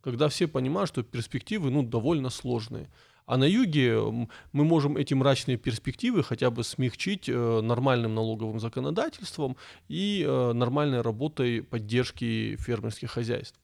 когда 0.02 0.28
все 0.28 0.48
понимают, 0.48 0.90
что 0.90 1.04
перспективы 1.04 1.70
ну, 1.70 1.84
довольно 1.84 2.32
сложные. 2.32 2.90
А 3.30 3.38
на 3.38 3.44
юге 3.44 4.02
мы 4.54 4.66
можем 4.66 4.98
эти 4.98 5.14
мрачные 5.14 5.56
перспективы 5.56 6.24
хотя 6.24 6.50
бы 6.50 6.64
смягчить 6.64 7.30
э, 7.30 7.62
нормальным 7.62 8.16
налоговым 8.16 8.60
законодательством 8.60 9.56
и 9.88 10.26
э, 10.28 10.54
нормальной 10.54 11.02
работой 11.02 11.62
поддержки 11.62 12.58
фермерских 12.60 13.12
хозяйств. 13.12 13.60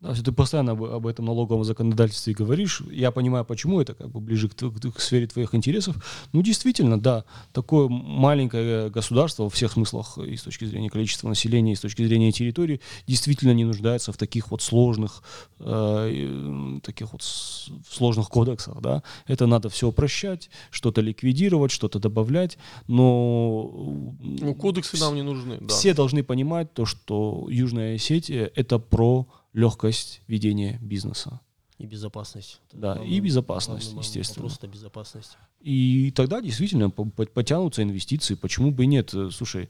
Да, 0.00 0.10
если 0.10 0.22
ты 0.22 0.32
постоянно 0.32 0.72
об, 0.72 0.84
об 0.84 1.06
этом 1.06 1.24
налоговом 1.24 1.64
законодательстве 1.64 2.34
говоришь, 2.34 2.82
я 2.90 3.10
понимаю, 3.10 3.46
почему 3.46 3.80
это 3.80 3.94
как 3.94 4.10
бы 4.10 4.20
ближе 4.20 4.50
к, 4.50 4.54
к, 4.54 4.92
к 4.92 5.00
сфере 5.00 5.26
твоих 5.26 5.54
интересов. 5.54 5.96
Ну, 6.34 6.42
действительно, 6.42 7.00
да, 7.00 7.24
такое 7.54 7.88
маленькое 7.88 8.90
государство 8.90 9.44
во 9.44 9.50
всех 9.50 9.72
смыслах 9.72 10.18
и 10.18 10.36
с 10.36 10.42
точки 10.42 10.66
зрения 10.66 10.90
количества 10.90 11.28
населения, 11.28 11.72
и 11.72 11.76
с 11.76 11.80
точки 11.80 12.06
зрения 12.06 12.30
территории 12.30 12.82
действительно 13.06 13.52
не 13.52 13.64
нуждается 13.64 14.12
в 14.12 14.18
таких 14.18 14.50
вот 14.50 14.60
сложных, 14.60 15.22
э, 15.60 16.78
таких 16.82 17.12
вот 17.12 17.22
сложных 17.22 18.28
кодексах, 18.28 18.82
да. 18.82 19.02
Это 19.26 19.46
надо 19.46 19.70
все 19.70 19.88
упрощать, 19.88 20.50
что-то 20.70 21.00
ликвидировать, 21.00 21.70
что-то 21.70 21.98
добавлять, 21.98 22.58
но... 22.86 24.14
Ну, 24.20 24.54
кодексы 24.54 24.98
нам 24.98 25.14
не 25.14 25.22
нужны, 25.22 25.56
да. 25.58 25.68
Все 25.68 25.94
должны 25.94 26.22
понимать 26.22 26.74
то, 26.74 26.84
что 26.84 27.46
Южная 27.48 27.94
Осетия— 27.94 28.50
это 28.54 28.78
про 28.78 29.26
легкость 29.56 30.22
ведения 30.28 30.78
бизнеса. 30.80 31.40
И 31.78 31.86
безопасность. 31.86 32.60
Да, 32.72 32.94
главный, 32.94 33.10
и 33.10 33.20
безопасность, 33.20 33.86
главный, 33.86 34.04
естественно. 34.04 34.46
Просто 34.46 34.68
безопасность. 34.68 35.36
И 35.60 36.10
тогда 36.12 36.40
действительно 36.40 36.90
потянутся 36.90 37.82
инвестиции. 37.82 38.34
Почему 38.34 38.70
бы 38.70 38.84
и 38.84 38.86
нет? 38.86 39.12
Слушай, 39.32 39.68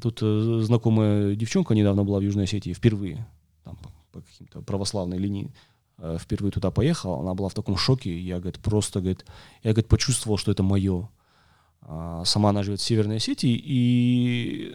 Тут 0.00 0.20
э, 0.22 0.60
знакомая 0.62 1.34
девчонка 1.34 1.74
недавно 1.74 2.04
была 2.04 2.20
в 2.20 2.22
Южной 2.22 2.44
Осетии 2.44 2.72
впервые, 2.72 3.26
там, 3.64 3.76
по, 3.76 3.90
по 4.12 4.20
каким-то 4.22 4.62
православной 4.62 5.18
линии, 5.18 5.52
э, 5.98 6.16
впервые 6.18 6.52
туда 6.52 6.70
поехала, 6.70 7.20
она 7.20 7.34
была 7.34 7.50
в 7.50 7.54
таком 7.54 7.76
шоке, 7.76 8.18
я, 8.18 8.38
говорит, 8.38 8.60
просто, 8.60 9.00
говорит, 9.00 9.26
я, 9.62 9.72
говорит, 9.72 9.88
почувствовал, 9.88 10.38
что 10.38 10.50
это 10.50 10.62
мое. 10.62 11.10
А, 11.82 12.24
сама 12.24 12.48
она 12.48 12.62
живет 12.62 12.80
в 12.80 12.82
Северной 12.82 13.16
Осетии, 13.16 13.54
и 13.62 14.74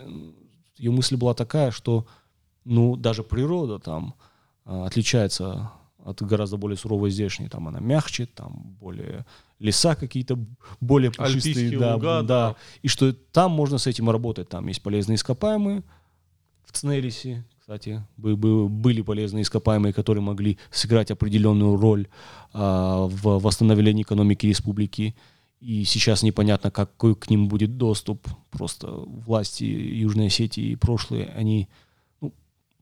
ее 0.77 0.91
мысль 0.91 1.15
была 1.15 1.33
такая, 1.33 1.71
что, 1.71 2.05
ну, 2.65 2.95
даже 2.95 3.23
природа 3.23 3.79
там 3.79 4.15
а, 4.65 4.85
отличается 4.85 5.71
от 6.03 6.21
гораздо 6.21 6.57
более 6.57 6.77
суровой 6.77 7.09
здешней. 7.09 7.49
Там 7.49 7.67
она 7.67 7.79
мягче, 7.79 8.25
там 8.25 8.75
более 8.79 9.25
леса 9.59 9.95
какие-то 9.95 10.37
более 10.81 11.11
пушистые. 11.11 11.77
Да, 11.77 11.95
луга, 11.95 12.21
да. 12.21 12.23
да. 12.23 12.55
И 12.81 12.87
что 12.87 13.13
там 13.13 13.51
можно 13.51 13.77
с 13.77 13.87
этим 13.87 14.09
работать. 14.09 14.49
Там 14.49 14.67
есть 14.67 14.81
полезные 14.81 15.15
ископаемые 15.15 15.83
в 16.65 16.71
Цнерисе, 16.71 17.45
кстати, 17.59 18.03
были 18.17 19.01
полезные 19.01 19.41
ископаемые, 19.41 19.91
которые 19.91 20.21
могли 20.21 20.59
сыграть 20.69 21.09
определенную 21.09 21.77
роль 21.77 22.07
а, 22.53 23.07
в 23.07 23.39
восстановлении 23.39 24.03
экономики 24.03 24.45
республики. 24.45 25.15
И 25.61 25.83
сейчас 25.83 26.21
непонятно, 26.21 26.69
какой 26.69 27.15
к 27.15 27.27
ним 27.27 27.47
будет 27.47 27.77
доступ. 27.77 28.27
Просто 28.51 28.91
власти 28.91 29.63
Южной 29.63 30.27
Осетии 30.27 30.73
и 30.73 30.75
прошлые, 30.75 31.33
они 31.35 31.67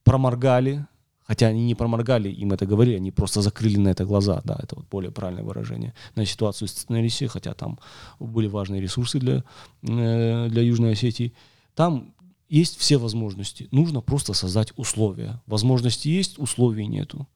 проморгали 0.04 0.86
Хотя 1.26 1.48
они 1.48 1.66
не 1.66 1.76
проморгали, 1.76 2.30
им 2.30 2.52
это 2.52 2.66
говорили, 2.66 2.98
они 2.98 3.12
просто 3.12 3.42
закрыли 3.42 3.78
на 3.78 3.90
это 3.90 4.06
глаза, 4.06 4.42
да, 4.44 4.60
это 4.62 4.76
вот 4.76 4.86
более 4.90 5.12
правильное 5.12 5.44
выражение, 5.44 5.94
на 6.16 6.26
ситуацию 6.26 6.68
с 6.68 6.86
Тенериссе, 6.86 7.28
хотя 7.28 7.54
там 7.54 7.80
были 8.20 8.48
важные 8.48 8.82
ресурсы 8.82 9.20
для, 9.20 9.44
э, 9.84 10.50
для 10.50 10.62
Южной 10.62 10.94
Осетии. 10.94 11.34
Там 11.76 12.14
есть 12.50 12.78
все 12.78 12.98
возможности, 12.98 13.70
нужно 13.72 14.02
просто 14.02 14.34
создать 14.34 14.74
условия. 14.76 15.42
Возможности 15.48 16.10
есть, 16.10 16.38
условий 16.40 16.88
нету. 16.88 17.28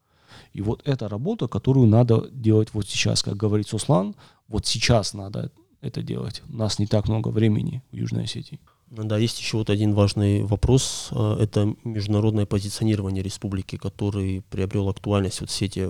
И 0.52 0.60
вот 0.60 0.82
эта 0.84 1.08
работа, 1.08 1.48
которую 1.48 1.86
надо 1.86 2.28
делать 2.30 2.68
вот 2.74 2.86
сейчас, 2.86 3.22
как 3.22 3.36
говорит 3.36 3.68
Суслан, 3.68 4.14
вот 4.48 4.66
сейчас 4.66 5.14
надо 5.14 5.50
это 5.80 6.02
делать. 6.02 6.42
У 6.48 6.56
нас 6.56 6.78
не 6.78 6.86
так 6.86 7.08
много 7.08 7.28
времени 7.28 7.82
в 7.90 7.96
Южной 7.96 8.24
Осетии. 8.24 8.60
Да, 8.90 9.18
есть 9.18 9.38
еще 9.38 9.58
вот 9.58 9.68
один 9.68 9.92
важный 9.92 10.44
вопрос. 10.44 11.08
А, 11.10 11.38
это 11.38 11.74
международное 11.84 12.46
позиционирование 12.46 13.22
республики, 13.22 13.76
который 13.76 14.42
приобрел 14.50 14.88
актуальность 14.88 15.40
вот 15.40 15.50
в 15.50 15.52
сети 15.52 15.88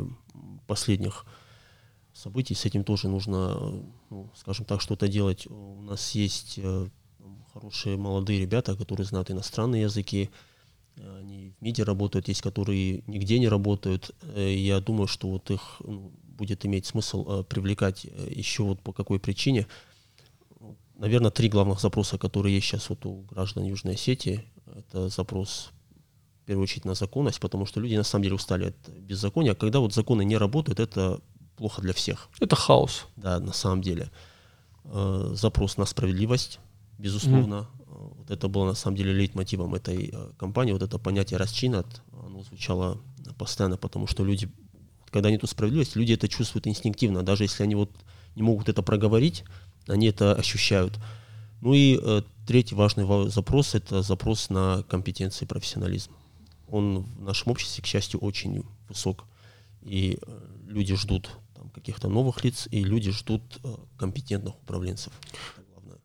последних 0.67 1.25
событий. 2.13 2.55
С 2.55 2.65
этим 2.65 2.83
тоже 2.83 3.09
нужно, 3.09 3.85
ну, 4.11 4.31
скажем 4.35 4.65
так, 4.65 4.81
что-то 4.81 5.07
делать. 5.07 5.47
У 5.47 5.81
нас 5.83 6.13
есть 6.17 6.55
э, 6.59 6.89
хорошие 7.55 7.97
молодые 7.97 8.41
ребята, 8.41 8.77
которые 8.77 9.07
знают 9.07 9.31
иностранные 9.31 9.83
языки, 9.83 10.31
они 10.97 11.53
в 11.61 11.63
МИДе 11.63 11.85
работают, 11.85 12.27
есть 12.27 12.43
которые 12.43 13.05
нигде 13.07 13.39
не 13.39 13.47
работают. 13.47 14.11
Э, 14.35 14.53
я 14.53 14.81
думаю, 14.81 15.07
что 15.07 15.29
вот 15.29 15.49
их 15.53 15.81
ну, 15.85 16.11
будет 16.25 16.67
иметь 16.67 16.87
смысл 16.87 17.25
э, 17.29 17.45
привлекать 17.45 18.05
еще 18.05 18.65
вот 18.65 18.81
по 18.81 18.93
какой 18.93 19.21
причине– 19.21 19.69
наверное, 20.99 21.31
три 21.31 21.49
главных 21.49 21.81
запроса, 21.81 22.19
которые 22.19 22.55
есть 22.57 22.67
сейчас 22.67 22.91
вот 22.91 23.07
у 23.07 23.23
граждан 23.23 23.65
Южной 23.65 23.95
Осетии. 23.95 24.45
Это 24.67 25.09
запрос, 25.09 25.71
в 26.43 26.47
первую 26.47 26.65
очередь, 26.65 26.85
на 26.85 26.95
законность, 26.95 27.41
потому 27.41 27.65
что 27.65 27.81
люди 27.81 27.97
на 27.97 28.03
самом 28.03 28.25
деле 28.25 28.35
устали 28.35 28.67
от 28.67 28.89
беззакония. 28.89 29.53
А 29.53 29.55
когда 29.55 29.79
вот 29.79 29.95
законы 29.95 30.25
не 30.25 30.37
работают, 30.37 30.81
это 30.81 31.21
плохо 31.57 31.81
для 31.81 31.93
всех. 31.93 32.29
Это 32.41 32.57
хаос. 32.57 33.07
Да, 33.17 33.41
на 33.41 33.53
самом 33.53 33.81
деле. 33.81 34.11
Э, 34.85 35.31
запрос 35.35 35.77
на 35.77 35.87
справедливость, 35.87 36.61
безусловно. 36.99 37.69
Mm. 37.87 38.15
Вот 38.19 38.31
это 38.31 38.49
было 38.49 38.67
на 38.67 38.75
самом 38.75 38.97
деле 38.97 39.13
лейтмотивом 39.13 39.75
этой 39.75 40.11
э, 40.13 40.31
кампании. 40.37 40.73
Вот 40.73 40.83
это 40.83 40.99
понятие 40.99 41.39
расчинат, 41.39 42.03
оно 42.13 42.43
звучало 42.43 43.01
постоянно, 43.37 43.77
потому 43.77 44.07
что 44.07 44.25
люди, 44.25 44.51
когда 45.11 45.31
нету 45.31 45.47
справедливости, 45.47 45.99
люди 45.99 46.13
это 46.13 46.29
чувствуют 46.29 46.67
инстинктивно. 46.67 47.23
Даже 47.23 47.45
если 47.45 47.63
они 47.63 47.75
вот 47.75 47.91
не 48.35 48.43
могут 48.43 48.69
это 48.69 48.83
проговорить, 48.83 49.45
они 49.89 50.09
это 50.09 50.35
ощущают. 50.35 50.99
Ну 51.61 51.75
и 51.75 51.99
э, 52.01 52.23
третий 52.47 52.75
важный 52.75 53.31
запрос– 53.31 53.75
это 53.75 54.03
запрос 54.03 54.51
на 54.51 54.85
компетенции 54.89 55.45
и 55.45 55.49
профессионализм. 55.49 56.13
Он 56.69 57.01
в 57.01 57.23
нашем 57.23 57.53
обществе, 57.53 57.83
к 57.83 57.87
счастью, 57.87 58.21
очень 58.21 58.63
высок. 58.89 59.25
И 59.83 60.19
э, 60.21 60.41
люди 60.67 60.95
ждут 60.95 61.31
там, 61.55 61.71
каких-то 61.71 62.09
новых 62.09 62.45
лиц, 62.45 62.69
и 62.71 62.85
люди 62.85 63.11
ждут 63.11 63.43
э, 63.65 63.75
компетентных 63.97 64.55
управленцев. 64.63 65.13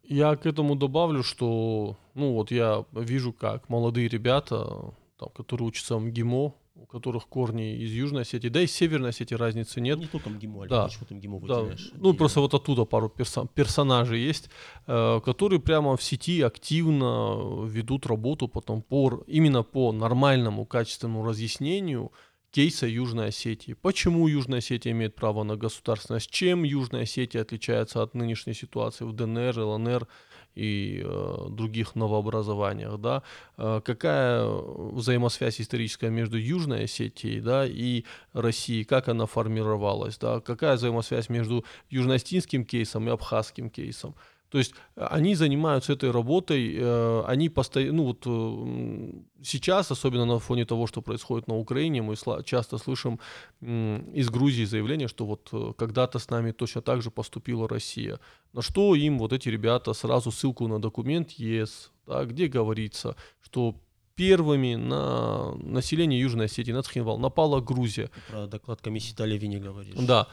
Я 0.03 0.35
к 0.35 0.45
этому 0.45 0.75
добавлю, 0.75 1.23
что 1.23 1.97
ну 2.13 2.33
вот 2.33 2.51
я 2.51 2.85
вижу, 2.91 3.33
как 3.33 3.69
молодые 3.69 4.07
ребята, 4.07 4.93
там, 5.17 5.29
которые 5.29 5.67
учатся 5.67 5.97
в 5.97 6.01
МГИМО, 6.01 6.53
у 6.75 6.85
которых 6.85 7.27
корни 7.27 7.75
из 7.77 7.91
Южной 7.91 8.23
Осетии, 8.23 8.47
да 8.49 8.61
и 8.61 8.67
Северной 8.67 9.09
Осетии 9.09 9.35
разницы 9.35 9.79
нет. 9.79 9.99
Не 9.99 10.07
только 10.07 10.29
МГИМО, 10.29 10.67
да. 10.67 10.85
почему 10.85 11.05
ты 11.07 11.15
МГИМО 11.15 11.39
да. 11.41 11.65
Ну, 11.93 12.13
просто 12.13 12.39
вот 12.39 12.53
оттуда 12.53 12.85
пару 12.85 13.13
персон- 13.15 13.47
персонажей 13.53 14.19
есть, 14.19 14.49
э, 14.87 15.19
которые 15.23 15.59
прямо 15.59 15.95
в 15.95 16.03
сети 16.03 16.41
активно 16.41 17.65
ведут 17.65 18.07
работу 18.07 18.47
потом 18.47 18.81
по, 18.81 19.23
именно 19.27 19.63
по 19.63 19.91
нормальному, 19.91 20.65
качественному 20.65 21.23
разъяснению 21.23 22.11
кейса 22.49 22.87
Южной 22.87 23.27
Осетии. 23.27 23.73
Почему 23.73 24.27
Южная 24.27 24.59
Осетия 24.59 24.91
имеет 24.91 25.15
право 25.15 25.43
на 25.43 25.55
государственность? 25.55 26.29
Чем 26.31 26.63
Южная 26.63 27.03
Осетия 27.03 27.41
отличается 27.41 28.01
от 28.01 28.15
нынешней 28.15 28.53
ситуации 28.53 29.05
в 29.05 29.13
ДНР, 29.13 29.59
ЛНР 29.59 30.07
и 30.55 31.01
э, 31.03 31.45
других 31.49 31.95
новообразованиях, 31.95 32.99
да, 32.99 33.23
э, 33.57 33.81
какая 33.83 34.45
взаимосвязь 34.45 35.59
историческая 35.61 36.09
между 36.09 36.37
Южной 36.37 36.85
Осетией, 36.85 37.39
да, 37.39 37.65
и 37.65 38.03
Россией, 38.33 38.83
как 38.83 39.07
она 39.07 39.25
формировалась, 39.25 40.17
да, 40.17 40.39
какая 40.39 40.75
взаимосвязь 40.75 41.29
между 41.29 41.65
южноостинским 41.89 42.65
кейсом 42.65 43.07
и 43.07 43.11
абхазским 43.11 43.69
кейсом. 43.69 44.15
То 44.53 44.59
есть 44.59 44.75
э, 44.95 45.07
они 45.11 45.35
занимаются 45.35 45.93
этой 45.93 46.11
работой, 46.11 46.75
э, 46.77 47.23
они 47.27 47.49
постоянно, 47.49 47.97
ну 47.97 48.03
вот 48.03 48.23
э, 48.27 49.43
сейчас, 49.43 49.91
особенно 49.91 50.25
на 50.25 50.37
фоне 50.37 50.65
того, 50.65 50.85
что 50.85 51.01
происходит 51.01 51.47
на 51.47 51.57
Украине, 51.57 52.03
мы 52.03 52.15
часто 52.45 52.77
слышим 52.77 53.19
из 53.61 54.29
Грузии 54.29 54.65
заявление, 54.65 55.07
что 55.07 55.25
вот 55.25 55.75
когда-то 55.75 56.19
с 56.19 56.29
нами 56.29 56.51
точно 56.51 56.81
так 56.81 57.01
же 57.01 57.09
поступила 57.09 57.67
Россия. 57.67 58.19
На 58.53 58.61
что 58.61 58.93
им 58.93 59.17
вот 59.17 59.33
эти 59.33 59.49
ребята 59.49 59.93
сразу 59.93 60.31
ссылку 60.31 60.67
на 60.67 60.79
документ 60.79 61.31
ЕС, 61.31 61.91
да, 62.07 62.23
где 62.23 62.47
говорится, 62.47 63.15
что 63.41 63.75
первыми 64.15 64.75
на 64.75 65.55
население 65.55 66.19
Южной 66.19 66.45
Осетии, 66.45 66.73
на 66.73 66.83
Цхинвал, 66.83 67.17
напала 67.17 67.59
Грузия. 67.59 68.11
Про 68.29 68.45
доклад 68.45 68.81
комиссии 68.81 69.15
Талеви 69.15 69.47
не 69.47 69.57
говоришь. 69.57 69.95
Да. 69.97 70.27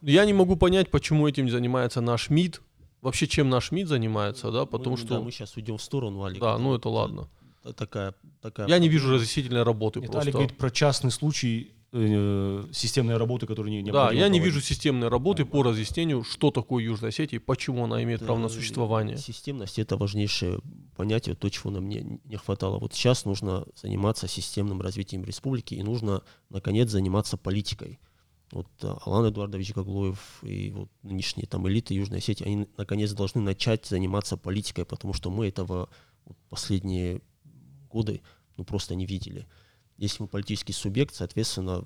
Я 0.00 0.24
не 0.24 0.32
могу 0.32 0.56
понять, 0.56 0.90
почему 0.90 1.28
этим 1.28 1.50
занимается 1.50 2.00
наш 2.00 2.30
МИД, 2.30 2.62
вообще 3.00 3.26
чем 3.26 3.48
наш 3.48 3.70
МИД 3.70 3.88
занимается, 3.88 4.50
да, 4.50 4.66
потому 4.66 4.96
мы, 4.96 4.98
что... 4.98 5.08
Да, 5.08 5.20
мы 5.20 5.30
сейчас 5.30 5.56
уйдем 5.56 5.78
в 5.78 5.82
сторону, 5.82 6.24
Алик. 6.24 6.40
Да, 6.40 6.58
ну 6.58 6.74
это 6.74 6.88
ладно. 6.88 7.28
Такая, 7.76 8.14
такая... 8.40 8.66
Я 8.66 8.78
не 8.78 8.88
вижу 8.88 9.12
разъяснительной 9.12 9.62
работы 9.62 10.00
Нет, 10.00 10.10
просто. 10.10 10.28
Алик 10.28 10.34
говорит 10.34 10.56
про 10.56 10.70
частный 10.70 11.10
случай 11.10 11.72
э, 11.92 12.64
системной 12.72 13.16
работы, 13.16 13.46
которую 13.46 13.82
не, 13.82 13.90
Да, 13.90 14.10
я 14.10 14.28
не 14.28 14.40
вижу 14.40 14.60
системной 14.60 15.08
работы 15.08 15.44
да, 15.44 15.50
по 15.50 15.62
да. 15.62 15.70
разъяснению, 15.70 16.24
что 16.24 16.50
такое 16.50 16.84
Южная 16.84 17.10
Осетия, 17.10 17.40
почему 17.40 17.84
она 17.84 18.02
имеет 18.02 18.20
это, 18.20 18.26
право 18.26 18.38
на 18.38 18.48
существование. 18.48 19.18
Системность— 19.18 19.78
это 19.80 19.96
важнейшее 19.96 20.60
понятие, 20.96 21.34
то, 21.34 21.48
чего 21.50 21.70
нам 21.70 21.88
не, 21.88 22.20
не 22.24 22.36
хватало. 22.36 22.78
Вот 22.78 22.94
сейчас 22.94 23.24
нужно 23.24 23.66
заниматься 23.74 24.28
системным 24.28 24.80
развитием 24.80 25.24
республики, 25.24 25.74
и 25.74 25.82
нужно, 25.82 26.22
наконец, 26.48 26.90
заниматься 26.90 27.36
политикой 27.36 27.98
вот 28.50 28.66
э, 28.82 28.94
Алан 29.04 29.28
Эдуардович 29.28 29.74
Гаглоев 29.74 30.42
и 30.42 30.70
вот 30.70 30.88
нынешние 31.02 31.46
там 31.46 31.68
элиты 31.68 31.94
Южной 31.94 32.18
Осетии, 32.18 32.46
они 32.46 32.68
наконец 32.76 33.12
должны 33.12 33.40
начать 33.40 33.86
заниматься 33.86 34.36
политикой, 34.36 34.84
потому 34.84 35.12
что 35.12 35.30
мы 35.30 35.48
этого 35.48 35.88
вот, 36.24 36.36
последние 36.48 37.20
годы 37.90 38.20
ну, 38.56 38.64
просто 38.64 38.94
не 38.94 39.06
видели. 39.06 39.46
Если 39.96 40.22
мы 40.22 40.28
политический 40.28 40.72
субъект, 40.72 41.14
соответственно, 41.14 41.84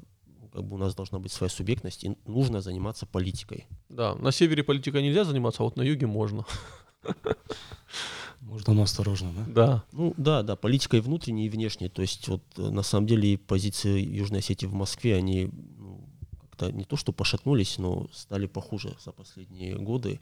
как 0.53 0.65
бы 0.65 0.77
у 0.77 0.79
нас 0.79 0.95
должна 0.95 1.19
быть 1.19 1.33
своя 1.33 1.51
субъектность, 1.51 2.05
и 2.05 2.17
нужно 2.27 2.61
заниматься 2.61 3.07
политикой. 3.07 3.67
Да, 3.89 4.15
на 4.15 4.33
севере 4.33 4.63
политикой 4.63 5.03
нельзя 5.03 5.25
заниматься, 5.25 5.63
а 5.63 5.65
вот 5.65 5.77
на 5.77 5.83
юге 5.83 6.07
можно. 6.07 6.45
Можно, 8.41 8.75
но 8.75 8.83
осторожно, 8.83 9.33
да? 9.33 9.45
Да. 9.47 9.85
Ну 9.93 10.15
да, 10.17 10.43
да, 10.43 10.57
политикой 10.57 11.01
внутренней 11.01 11.47
и 11.47 11.49
внешней. 11.49 11.89
То 11.89 12.03
есть 12.03 12.27
вот 12.27 12.43
э, 12.57 12.71
на 12.71 12.83
самом 12.83 13.07
деле 13.07 13.39
позиции 13.39 14.01
Южной 14.01 14.41
Осетии 14.41 14.67
в 14.67 14.75
Москве, 14.75 15.17
они 15.17 15.49
как-то 16.63 16.77
не 16.77 16.85
то 16.85 16.97
что 16.97 17.13
пошатнулись, 17.13 17.79
но 17.79 18.09
стали 18.13 18.47
похуже 18.47 18.95
за 19.05 19.13
последние 19.13 19.77
годы. 19.77 20.21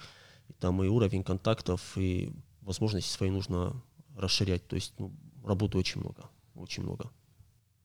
И 0.48 0.52
там 0.52 0.82
и 0.82 0.88
уровень 0.88 1.22
контактов, 1.22 1.96
и 1.96 2.32
возможности 2.62 3.10
свои 3.10 3.30
нужно 3.30 3.82
расширять. 4.16 4.66
То 4.66 4.76
есть 4.76 4.94
ну, 4.98 5.12
работы 5.44 5.78
очень 5.78 6.00
много, 6.00 6.24
очень 6.54 6.82
много. 6.82 7.10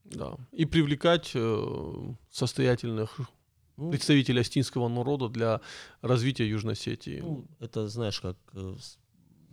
Да. 0.05 0.37
И 0.51 0.65
привлекать 0.65 1.31
э, 1.35 2.13
состоятельных 2.31 3.19
ну, 3.77 3.91
представителей 3.91 4.41
астинского 4.41 4.87
народа 4.87 5.29
для 5.29 5.61
развития 6.01 6.47
Южной 6.47 6.73
Осетии. 6.73 7.21
Ну, 7.21 7.45
это, 7.59 7.87
знаешь, 7.87 8.19
как 8.19 8.37
э, 8.53 8.75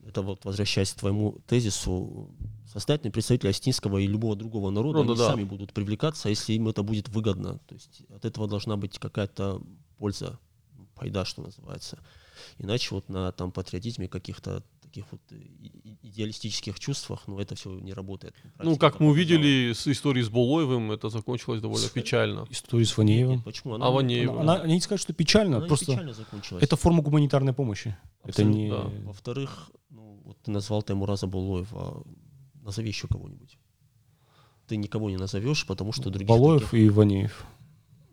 это 0.07 0.23
вот 0.23 0.45
возвращаясь 0.45 0.93
к 0.93 0.97
твоему 0.99 1.39
тезису, 1.47 2.31
состоятельные 2.67 3.13
представители 3.13 3.49
астинского 3.49 3.99
и 3.99 4.07
любого 4.07 4.37
другого 4.37 4.71
народа, 4.71 5.03
Ну 5.03 5.05
да, 5.05 5.11
они 5.13 5.19
да. 5.19 5.31
сами 5.31 5.45
будут 5.45 5.73
привлекаться, 5.73 6.29
если 6.29 6.55
им 6.55 6.69
это 6.69 6.83
будет 6.83 7.09
выгодно. 7.09 7.59
То 7.67 7.75
есть 7.75 8.03
от 8.11 8.25
этого 8.25 8.49
должна 8.49 8.77
быть 8.77 8.99
какая-то 8.99 9.63
польза, 9.99 10.39
пайда, 10.95 11.25
что 11.25 11.43
называется. 11.43 11.99
Иначе 12.59 12.95
вот 12.95 13.09
на 13.09 13.33
там 13.33 13.53
патриотизме 13.53 14.09
каких-то 14.09 14.63
таких 14.93 15.07
вот 15.13 15.21
и- 15.33 15.97
идеалистических 16.03 16.79
чувствах, 16.79 17.23
ну 17.27 17.39
это 17.39 17.55
все 17.55 17.71
не 17.81 17.95
работает. 17.95 18.35
Ну, 18.45 18.51
Практика 18.77 18.91
как 18.91 19.01
мы 19.01 19.09
увидели 19.09 19.73
с 19.73 19.87
историей 19.89 20.25
с 20.25 20.29
Булоевым, 20.29 20.93
это 20.93 21.09
закончилось 21.09 21.61
довольно 21.61 21.89
печально. 21.89 22.47
История 22.51 22.85
с 22.85 22.97
Ванеевым. 22.99 23.37
нет, 23.37 23.45
почему? 23.45 23.75
А 23.75 23.91
Ванеева? 23.91 24.41
Она, 24.41 24.55
она- 24.57 24.65
я 24.67 24.75
не 24.75 24.81
скажу, 24.81 25.03
что 25.03 25.13
печально, 25.15 25.57
она 25.57 25.67
просто 25.67 25.87
печально 25.93 26.13
закончилась. 26.13 26.63
это 26.63 26.77
форма 26.77 27.03
гуманитарной 27.03 27.53
помощи. 27.55 27.97
Это 28.25 28.29
Абсолютно, 28.43 28.57
не... 28.59 28.71
да. 28.71 28.91
Во-вторых, 29.07 29.71
ну, 29.91 30.21
вот 30.25 30.37
ты 30.43 30.51
назвал 30.51 30.83
Таймураза 30.83 31.27
Булоева, 31.27 32.05
назови 32.63 32.89
еще 32.89 33.09
кого-нибудь. 33.09 33.59
Ты 34.67 34.77
никого 34.77 35.11
не 35.11 35.17
назовешь, 35.17 35.67
потому 35.67 35.93
что 35.93 36.11
других 36.11 36.29
Балоев 36.29 36.65
таких- 36.65 36.81
и 36.81 36.89
Ванеев. 36.91 37.47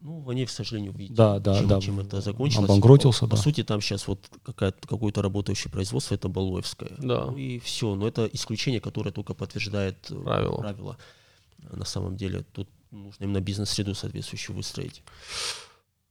Ну, 0.01 0.19
Ванеев, 0.21 0.47
к 0.49 0.51
сожалению, 0.51 0.93
видите, 0.93 1.15
Да, 1.15 1.39
да, 1.39 1.59
чем, 1.59 1.67
да. 1.67 1.81
чем 1.81 1.99
это 1.99 2.21
закончилось. 2.21 2.69
Обанкротился, 2.69 3.21
по, 3.21 3.31
по 3.31 3.35
да. 3.35 3.41
сути, 3.41 3.63
там 3.63 3.81
сейчас 3.81 4.07
вот 4.07 4.29
какое-то 4.55 5.21
работающее 5.21 5.71
производство, 5.71 6.15
это 6.15 6.29
Балоевское. 6.29 6.91
Да. 6.97 7.25
Ну 7.25 7.37
и 7.37 7.59
все. 7.59 7.95
Но 7.95 8.07
это 8.07 8.29
исключение, 8.31 8.79
которое 8.79 9.11
только 9.11 9.33
подтверждает 9.33 10.09
э, 10.09 10.15
Правило. 10.15 10.57
правила. 10.57 10.97
На 11.71 11.85
самом 11.85 12.15
деле, 12.15 12.45
тут 12.53 12.69
нужно 12.91 13.25
именно 13.25 13.41
бизнес-среду 13.41 13.93
соответствующую 13.93 14.55
выстроить. 14.55 15.03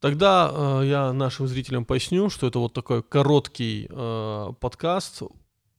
Тогда 0.01 0.51
э, 0.53 0.83
я 0.87 1.13
нашим 1.13 1.49
зрителям 1.49 1.85
поясню, 1.85 2.31
что 2.31 2.47
это 2.47 2.59
вот 2.59 2.73
такой 2.73 3.03
короткий 3.03 3.89
э, 3.91 4.53
подкаст, 4.61 5.23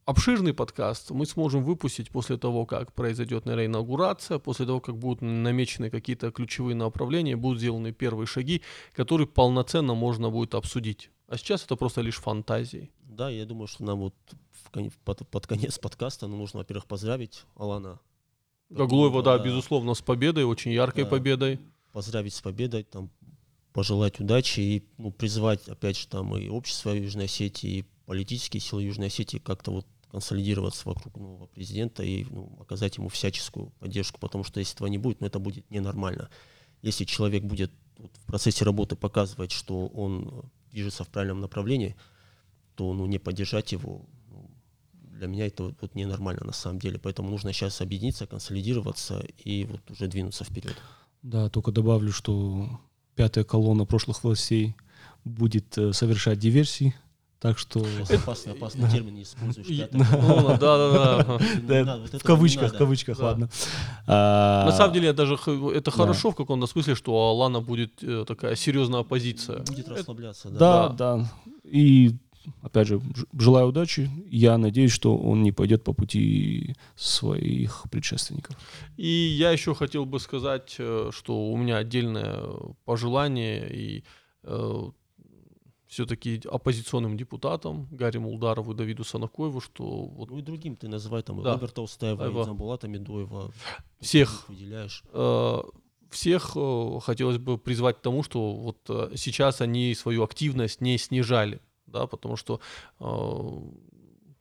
обширный 0.09 0.53
подкаст. 0.53 1.11
Мы 1.11 1.25
сможем 1.27 1.63
выпустить 1.63 2.09
после 2.09 2.37
того, 2.37 2.65
как 2.65 2.93
произойдет, 2.93 3.45
наверное, 3.45 3.67
инаугурация, 3.67 4.39
после 4.39 4.65
того, 4.65 4.79
как 4.81 4.97
будут 4.97 5.21
намечены 5.21 5.91
какие-то 5.91 6.31
ключевые 6.31 6.75
направления, 6.75 7.35
будут 7.35 7.59
сделаны 7.59 7.91
первые 7.91 8.25
шаги, 8.25 8.63
которые 8.93 9.27
полноценно 9.27 9.93
можно 9.93 10.31
будет 10.31 10.55
обсудить. 10.55 11.11
А 11.27 11.37
сейчас 11.37 11.63
это 11.63 11.75
просто 11.75 12.01
лишь 12.01 12.17
фантазии. 12.17 12.89
Да, 13.03 13.29
я 13.29 13.45
думаю, 13.45 13.67
что 13.67 13.83
нам 13.83 13.99
вот 13.99 14.15
в 14.51 14.97
под, 15.03 15.27
под 15.27 15.47
конец 15.47 15.77
подкаста 15.77 16.25
ну, 16.27 16.37
нужно, 16.37 16.59
во-первых, 16.59 16.87
поздравить 16.87 17.43
Алана. 17.55 17.99
Гаглоева, 18.71 19.21
да, 19.21 19.37
да. 19.37 19.43
безусловно, 19.43 19.93
с 19.93 20.01
победой, 20.01 20.43
очень 20.43 20.71
яркой 20.71 21.03
Да. 21.03 21.09
победой. 21.09 21.59
поздравить 21.91 22.33
с 22.33 22.41
победой, 22.41 22.83
там, 22.83 23.11
пожелать 23.73 24.19
удачи 24.19 24.59
и 24.59 24.83
ну, 24.97 25.11
призвать, 25.11 25.67
опять 25.67 25.97
же, 25.97 26.07
там 26.07 26.35
и 26.35 26.49
общество 26.49 26.91
Южной 26.91 27.25
Осетии, 27.25 27.79
и 27.79 27.85
политические 28.05 28.61
силы 28.61 28.83
Южной 28.83 29.07
Осетии 29.07 29.37
как-то 29.37 29.71
вот 29.71 29.85
консолидироваться 30.11 30.87
вокруг 30.87 31.17
нового 31.17 31.47
президента 31.47 32.03
и 32.03 32.25
ну, 32.25 32.57
оказать 32.59 32.97
ему 32.97 33.09
всяческую 33.09 33.71
поддержку, 33.79 34.19
потому 34.19 34.43
что 34.43 34.59
если 34.59 34.75
этого 34.75 34.87
не 34.87 34.97
будет, 34.97 35.21
ну, 35.21 35.27
это 35.27 35.39
будет 35.39 35.69
ненормально. 35.69 36.29
Если 36.81 37.05
человек 37.05 37.43
будет 37.43 37.71
вот 37.97 38.11
в 38.17 38.25
процессе 38.25 38.65
работы 38.65 38.95
показывать, 38.95 39.51
что 39.51 39.87
он 39.87 40.49
движется 40.71 41.03
в 41.03 41.09
правильном 41.09 41.41
направлении, 41.41 41.95
то 42.75 42.93
ну, 42.93 43.05
не 43.05 43.19
поддержать 43.19 43.71
его, 43.71 44.05
ну, 44.29 44.49
для 44.93 45.27
меня 45.27 45.47
это 45.47 45.63
вот, 45.63 45.75
вот 45.81 45.95
ненормально 45.95 46.45
на 46.45 46.53
самом 46.53 46.79
деле. 46.79 46.97
Поэтому 46.97 47.29
нужно 47.29 47.53
сейчас 47.53 47.81
объединиться, 47.81 48.25
консолидироваться 48.25 49.25
и 49.37 49.65
вот 49.65 49.91
уже 49.91 50.07
двинуться 50.07 50.43
вперед. 50.43 50.75
Да, 51.21 51.49
только 51.49 51.71
добавлю, 51.71 52.11
что 52.11 52.79
пятая 53.15 53.43
колонна 53.43 53.85
прошлых 53.85 54.23
властей 54.23 54.75
будет 55.25 55.77
э, 55.77 55.91
совершать 55.91 56.39
диверсии, 56.39 56.95
так 57.39 57.58
что... 57.58 57.80
Сейчас 58.06 58.12
опасный, 58.12 58.54
опасный 58.54 58.89
термин 58.89 59.15
не 59.15 59.23
используешь. 59.23 59.67
Ну, 59.91 60.58
Да, 60.58 60.78
надо, 61.86 62.02
вот 62.12 62.21
в 62.21 62.23
кавычках, 62.23 62.73
в 62.73 62.78
кавычках, 62.78 63.17
Да. 63.17 63.25
ладно. 63.25 63.49
А, 64.08 64.65
На 64.65 64.71
самом 64.71 64.93
деле, 64.93 65.13
даже 65.13 65.36
это 65.36 65.82
Да. 65.86 65.91
хорошо 65.91 66.32
в 66.32 66.36
каком-то 66.36 66.67
смысле, 66.67 66.95
что 66.95 67.13
у 67.13 67.17
Алана 67.17 67.62
будет 67.62 68.04
э, 68.04 68.25
такая 68.28 68.56
серьезная 68.56 69.02
оппозиция. 69.02 69.60
Будет 69.60 69.88
расслабляться, 69.88 70.49
да. 70.49 70.60
Да, 70.60 70.89
да. 70.89 71.32
И 71.63 72.15
опять 72.62 72.88
же, 72.88 73.02
желаю 73.38 73.67
удачи. 73.67 74.10
Я 74.30 74.58
надеюсь, 74.58 74.91
что 74.91 75.17
он 75.17 75.43
не 75.43 75.52
пойдет 75.52 75.84
по 75.84 75.93
пути 75.93 76.75
своих 76.95 77.84
предшественников. 77.91 78.56
И 78.97 79.08
я 79.08 79.52
еще 79.52 79.73
хотел 79.75 80.06
бы 80.06 80.19
сказать, 80.19 80.75
э, 80.80 81.12
что 81.13 81.52
у 81.52 81.58
меня 81.58 81.78
отдельное 81.78 82.41
пожелание 82.86 83.69
и 83.71 84.04
все-таки 85.89 86.41
оппозиционным 86.45 87.17
депутатам 87.17 87.88
Гарри 87.91 88.19
Мулдарову 88.19 88.73
и 88.73 88.75
Давиду 88.75 89.04
Санакоеву, 89.04 89.60
что 89.60 89.84
вот 89.84 90.30
Ну 90.30 90.38
и 90.38 90.41
другим 90.41 90.75
ты 90.75 90.88
называй 90.88 91.23
там 91.23 91.41
Да. 91.41 91.54
Роберта 91.54 91.82
Устаева, 91.82 92.25
Айва. 92.25 92.43
Замбулата 92.43 92.88
Медоева. 92.88 93.52
Всех. 93.99 94.47
Выделяешь. 94.49 95.04
э, 95.12 95.62
всех 96.12 96.52
э, 96.56 96.99
хотелось 97.02 97.38
бы 97.38 97.58
призвать 97.58 97.97
к 97.97 98.02
тому, 98.02 98.23
что 98.23 98.54
вот 98.54 98.78
э, 98.89 99.15
сейчас 99.15 99.62
они 99.62 99.95
свою 99.95 100.23
активность 100.23 100.82
не 100.82 100.97
снижали, 100.99 101.60
да, 101.88 102.06
потому 102.06 102.36
что 102.36 102.60
э, 102.99 103.60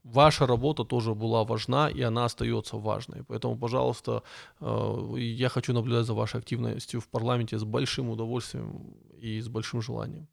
ваша 0.05 0.47
работа 0.47 0.85
тоже 0.85 1.15
была 1.15 1.45
важна, 1.45 1.89
и 1.89 2.03
она 2.03 2.27
остается 2.27 2.77
важной. 2.77 3.25
Поэтому, 3.25 3.57
пожалуйста, 3.59 4.23
э, 4.61 5.15
я 5.19 5.49
хочу 5.49 5.73
наблюдать 5.73 6.05
за 6.07 6.13
вашей 6.13 6.41
активностью 6.41 7.01
в 7.01 7.09
парламенте 7.09 7.59
с 7.59 7.65
большим 7.65 8.11
удовольствием 8.11 8.95
и 9.23 9.41
с 9.41 9.49
большим 9.49 9.81
желанием. 9.81 10.29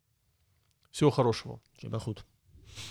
Всего 0.95 1.11
хорошего. 1.11 1.59
Чебахут. 1.77 2.25